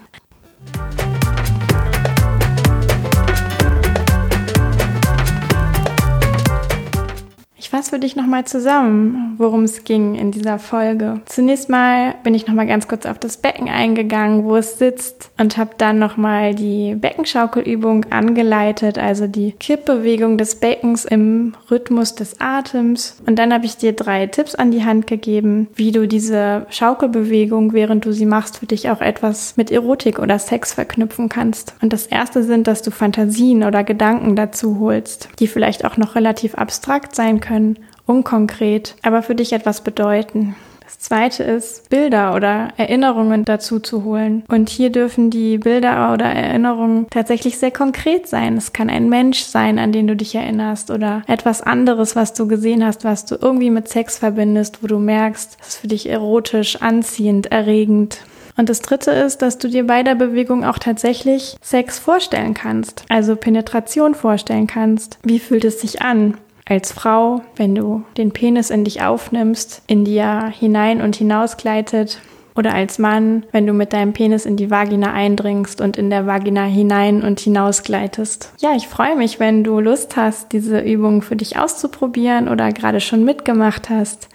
Fasse 7.75 7.89
für 7.89 7.99
dich 7.99 8.15
nochmal 8.15 8.45
zusammen, 8.45 9.35
worum 9.37 9.63
es 9.63 9.83
ging 9.83 10.15
in 10.15 10.31
dieser 10.31 10.59
Folge. 10.59 11.19
Zunächst 11.25 11.69
mal 11.69 12.15
bin 12.23 12.33
ich 12.33 12.47
nochmal 12.47 12.67
ganz 12.67 12.87
kurz 12.87 13.05
auf 13.05 13.19
das 13.19 13.35
Becken 13.35 13.67
eingegangen, 13.67 14.45
wo 14.45 14.55
es 14.55 14.79
sitzt 14.79 15.29
und 15.37 15.57
habe 15.57 15.71
dann 15.77 15.99
nochmal 15.99 16.55
die 16.55 16.95
Beckenschaukelübung 16.95 18.05
angeleitet, 18.11 18.97
also 18.97 19.27
die 19.27 19.51
Kippbewegung 19.51 20.37
des 20.37 20.55
Beckens 20.55 21.03
im 21.03 21.53
Rhythmus 21.69 22.15
des 22.15 22.39
Atems. 22.39 23.21
Und 23.27 23.39
dann 23.39 23.51
habe 23.51 23.65
ich 23.65 23.75
dir 23.75 23.91
drei 23.91 24.27
Tipps 24.27 24.55
an 24.55 24.71
die 24.71 24.85
Hand 24.85 25.05
gegeben, 25.05 25.67
wie 25.75 25.91
du 25.91 26.07
diese 26.07 26.67
Schaukelbewegung, 26.69 27.73
während 27.73 28.05
du 28.05 28.13
sie 28.13 28.25
machst, 28.25 28.59
für 28.59 28.67
dich 28.67 28.89
auch 28.89 29.01
etwas 29.01 29.57
mit 29.57 29.69
Erotik 29.69 30.19
oder 30.19 30.39
Sex 30.39 30.71
verknüpfen 30.71 31.27
kannst. 31.27 31.73
Und 31.81 31.91
das 31.91 32.07
erste 32.07 32.41
sind, 32.43 32.67
dass 32.67 32.83
du 32.83 32.91
Fantasien 32.91 33.65
oder 33.65 33.83
Gedanken 33.83 34.37
dazu 34.37 34.79
holst, 34.79 35.27
die 35.39 35.47
vielleicht 35.47 35.83
auch 35.83 35.97
noch 35.97 36.15
relativ 36.15 36.55
abstrakt 36.55 37.13
sein 37.13 37.41
können 37.41 37.65
können, 37.65 37.74
unkonkret, 38.05 38.95
aber 39.03 39.21
für 39.21 39.35
dich 39.35 39.53
etwas 39.53 39.81
bedeuten. 39.81 40.55
Das 40.85 40.99
zweite 40.99 41.43
ist, 41.43 41.89
Bilder 41.89 42.35
oder 42.35 42.69
Erinnerungen 42.77 43.43
dazu 43.43 43.79
zu 43.79 44.03
holen. 44.03 44.43
Und 44.47 44.69
hier 44.69 44.91
dürfen 44.91 45.31
die 45.31 45.57
Bilder 45.57 46.13
oder 46.13 46.25
Erinnerungen 46.25 47.07
tatsächlich 47.09 47.57
sehr 47.57 47.71
konkret 47.71 48.27
sein. 48.27 48.55
Es 48.55 48.71
kann 48.71 48.89
ein 48.89 49.09
Mensch 49.09 49.39
sein, 49.39 49.79
an 49.79 49.91
den 49.91 50.05
du 50.05 50.15
dich 50.15 50.35
erinnerst 50.35 50.91
oder 50.91 51.23
etwas 51.25 51.61
anderes, 51.61 52.15
was 52.15 52.33
du 52.33 52.47
gesehen 52.47 52.85
hast, 52.85 53.03
was 53.03 53.25
du 53.25 53.35
irgendwie 53.39 53.71
mit 53.71 53.89
Sex 53.89 54.19
verbindest, 54.19 54.83
wo 54.83 54.87
du 54.87 54.99
merkst, 54.99 55.57
es 55.59 55.67
ist 55.69 55.77
für 55.77 55.87
dich 55.87 56.07
erotisch, 56.07 56.81
anziehend, 56.81 57.51
erregend. 57.51 58.19
Und 58.57 58.69
das 58.69 58.81
dritte 58.81 59.11
ist, 59.11 59.41
dass 59.41 59.57
du 59.57 59.67
dir 59.67 59.85
bei 59.85 60.03
der 60.03 60.15
Bewegung 60.15 60.63
auch 60.63 60.79
tatsächlich 60.79 61.57
Sex 61.61 61.99
vorstellen 61.99 62.53
kannst, 62.53 63.03
also 63.09 63.35
Penetration 63.35 64.15
vorstellen 64.15 64.67
kannst. 64.67 65.17
Wie 65.23 65.39
fühlt 65.39 65.65
es 65.65 65.81
sich 65.81 66.01
an? 66.01 66.35
Als 66.65 66.91
Frau, 66.91 67.41
wenn 67.55 67.75
du 67.75 68.03
den 68.17 68.31
Penis 68.31 68.69
in 68.71 68.83
dich 68.83 69.03
aufnimmst, 69.03 69.83
in 69.87 70.03
dir 70.03 70.47
hinein 70.47 71.01
und 71.01 71.15
hinaus 71.15 71.57
gleitet. 71.57 72.19
Oder 72.57 72.73
als 72.73 72.99
Mann, 72.99 73.43
wenn 73.51 73.67
du 73.67 73.73
mit 73.73 73.91
deinem 73.91 74.13
Penis 74.13 74.45
in 74.45 74.55
die 74.55 74.71
Vagina 74.71 75.11
eindringst 75.11 75.81
und 75.81 75.97
in 75.97 76.09
der 76.09 76.25
Vagina 76.25 76.63
hinein 76.63 77.21
und 77.21 77.39
hinaus 77.41 77.83
gleitest. 77.83 78.53
Ja, 78.59 78.73
ich 78.75 78.87
freue 78.87 79.17
mich, 79.17 79.41
wenn 79.41 79.65
du 79.65 79.81
Lust 79.81 80.15
hast, 80.15 80.53
diese 80.53 80.79
Übung 80.79 81.21
für 81.21 81.35
dich 81.35 81.57
auszuprobieren 81.57 82.47
oder 82.47 82.71
gerade 82.71 83.01
schon 83.01 83.25
mitgemacht 83.25 83.89
hast. 83.89 84.29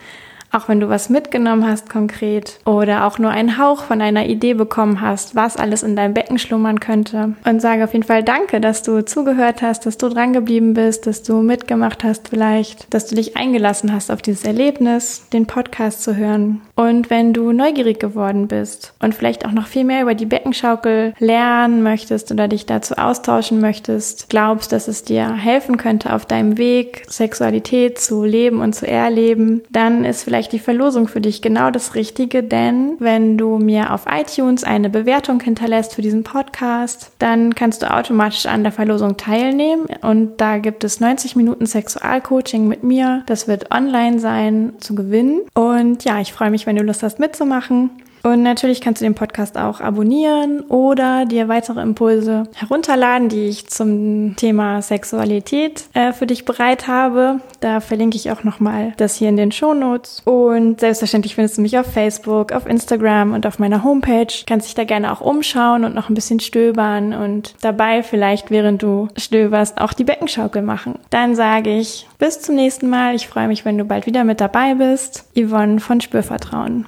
Auch 0.53 0.69
wenn 0.69 0.81
du 0.81 0.89
was 0.89 1.11
mitgenommen 1.11 1.67
hast 1.67 1.89
konkret 1.89 2.59
oder 2.65 3.07
auch 3.07 3.19
nur 3.19 3.31
einen 3.31 3.59
Hauch 3.59 3.85
von 3.85 4.03
einer 4.03 4.27
Idee 4.27 4.55
bekommen 4.55 5.01
hast, 5.01 5.37
was 5.37 5.57
alles 5.57 5.83
in 5.83 5.97
deinem 5.97 6.15
Becken 6.15 6.39
schlummern 6.39 6.81
könnte. 6.81 7.35
Und 7.45 7.61
sage 7.61 7.85
auf 7.85 7.93
jeden 7.93 8.05
Fall 8.05 8.25
Danke, 8.25 8.61
dass 8.61 8.83
du 8.83 9.05
zugehört 9.05 9.63
hast, 9.63 9.87
dass 9.87 9.97
du 9.97 10.09
dran 10.09 10.33
geblieben 10.33 10.75
bist, 10.75 11.07
dass 11.07 11.23
du 11.23 11.43
mitgemacht 11.43 12.03
hast 12.05 12.29
vielleicht, 12.29 12.93
dass 12.93 13.07
du 13.07 13.15
dich 13.15 13.37
eingelassen 13.37 13.93
hast 13.93 14.11
auf 14.11 14.23
dieses 14.23 14.45
Erlebnis, 14.45 15.29
den 15.33 15.47
Podcast 15.47 16.03
zu 16.03 16.17
hören. 16.17 16.61
Und 16.75 17.11
wenn 17.11 17.33
du 17.33 17.53
neugierig 17.53 18.01
geworden 18.01 18.49
bist 18.49 18.95
und 19.01 19.15
vielleicht 19.15 19.45
auch 19.47 19.53
noch 19.53 19.67
viel 19.67 19.85
mehr 19.85 20.03
über 20.03 20.15
die 20.15 20.27
Beckenschaukel 20.27 21.15
lernen 21.19 21.83
möchtest 21.83 22.33
oder 22.33 22.49
dich 22.49 22.67
dazu 22.67 22.95
austauschen 22.95 23.61
möchtest, 23.61 24.31
glaubst, 24.31 24.73
dass 24.73 24.89
es 24.89 25.05
dir 25.05 25.33
helfen 25.33 25.77
könnte 25.77 26.13
auf 26.13 26.25
deinem 26.25 26.59
Weg, 26.59 27.05
Sexualität 27.09 27.99
zu 28.01 28.25
leben 28.25 28.61
und 28.61 28.75
zu 28.75 28.87
erleben, 28.87 29.63
dann 29.71 30.05
ist 30.05 30.25
vielleicht 30.25 30.40
vielleicht 30.41 30.53
die 30.53 30.59
Verlosung 30.59 31.07
für 31.07 31.21
dich 31.21 31.43
genau 31.43 31.71
das 31.71 31.95
Richtige, 31.95 32.43
denn 32.43 32.97
wenn 32.99 33.37
du 33.37 33.59
mir 33.59 33.93
auf 33.93 34.07
iTunes 34.11 34.65
eine 34.65 34.89
Bewertung 34.89 35.39
hinterlässt 35.39 35.95
für 35.95 36.01
diesen 36.01 36.25
Podcast, 36.25 37.13
dann 37.19 37.55
kannst 37.55 37.83
du 37.83 37.93
automatisch 37.93 38.47
an 38.47 38.63
der 38.63 38.73
Verlosung 38.73 39.19
teilnehmen 39.19 39.85
und 40.01 40.41
da 40.41 40.57
gibt 40.57 40.83
es 40.83 40.99
90 40.99 41.37
Minuten 41.37 41.67
Sexualcoaching 41.67 42.67
mit 42.67 42.83
mir. 42.83 43.23
Das 43.27 43.49
wird 43.49 43.71
online 43.71 44.19
sein 44.19 44.73
zu 44.81 44.95
gewinnen 44.95 45.43
und 45.53 46.05
ja, 46.05 46.23
ich 46.23 46.33
freue 46.33 46.51
mich, 46.51 46.65
wenn 46.65 46.77
du 46.77 46.83
Lust 46.83 47.03
hast 47.03 47.19
mitzumachen. 47.19 47.91
Und 48.23 48.43
natürlich 48.43 48.81
kannst 48.81 49.01
du 49.01 49.05
den 49.05 49.15
Podcast 49.15 49.57
auch 49.57 49.81
abonnieren 49.81 50.61
oder 50.63 51.25
dir 51.25 51.49
weitere 51.49 51.81
Impulse 51.81 52.45
herunterladen, 52.55 53.29
die 53.29 53.49
ich 53.49 53.69
zum 53.69 54.37
Thema 54.37 54.83
Sexualität 54.83 55.85
äh, 55.95 56.13
für 56.13 56.27
dich 56.27 56.45
bereit 56.45 56.87
habe. 56.87 57.41
Da 57.61 57.81
verlinke 57.81 58.17
ich 58.17 58.31
auch 58.31 58.45
nochmal 58.45 58.93
das 58.97 59.17
hier 59.17 59.29
in 59.29 59.37
den 59.37 59.53
Show 59.53 59.75
Notes. 59.75 60.23
Und 60.25 60.81
selbstverständlich 60.81 61.35
findest 61.35 61.59
du 61.59 61.63
mich 61.63 61.79
auf 61.79 61.87
Facebook, 61.87 62.53
auf 62.53 62.67
Instagram 62.67 63.33
und 63.33 63.47
auf 63.47 63.59
meiner 63.59 63.85
Homepage. 63.85 64.33
Kannst 64.47 64.67
dich 64.67 64.75
da 64.75 64.85
gerne 64.85 65.13
auch 65.13 65.21
umschauen 65.21 65.85
und 65.85 65.95
noch 65.95 66.09
ein 66.09 66.15
bisschen 66.15 66.41
stöbern 66.41 67.13
und 67.13 67.55
dabei 67.61 68.03
vielleicht, 68.03 68.51
während 68.51 68.83
du 68.83 69.09
stöberst, 69.17 69.81
auch 69.81 69.93
die 69.93 70.05
Beckenschaukel 70.05 70.63
machen. 70.63 70.99
Dann 71.11 71.35
sage 71.35 71.71
ich 71.71 72.07
bis 72.19 72.41
zum 72.41 72.55
nächsten 72.55 72.89
Mal. 72.89 73.15
Ich 73.15 73.29
freue 73.29 73.49
mich, 73.49 73.65
wenn 73.65 73.79
du 73.79 73.85
bald 73.85 74.07
wieder 74.07 74.25
mit 74.25 74.41
dabei 74.41 74.75
bist. 74.75 75.25
Yvonne 75.37 75.81
von 75.81 76.01
Spürvertrauen. 76.01 76.87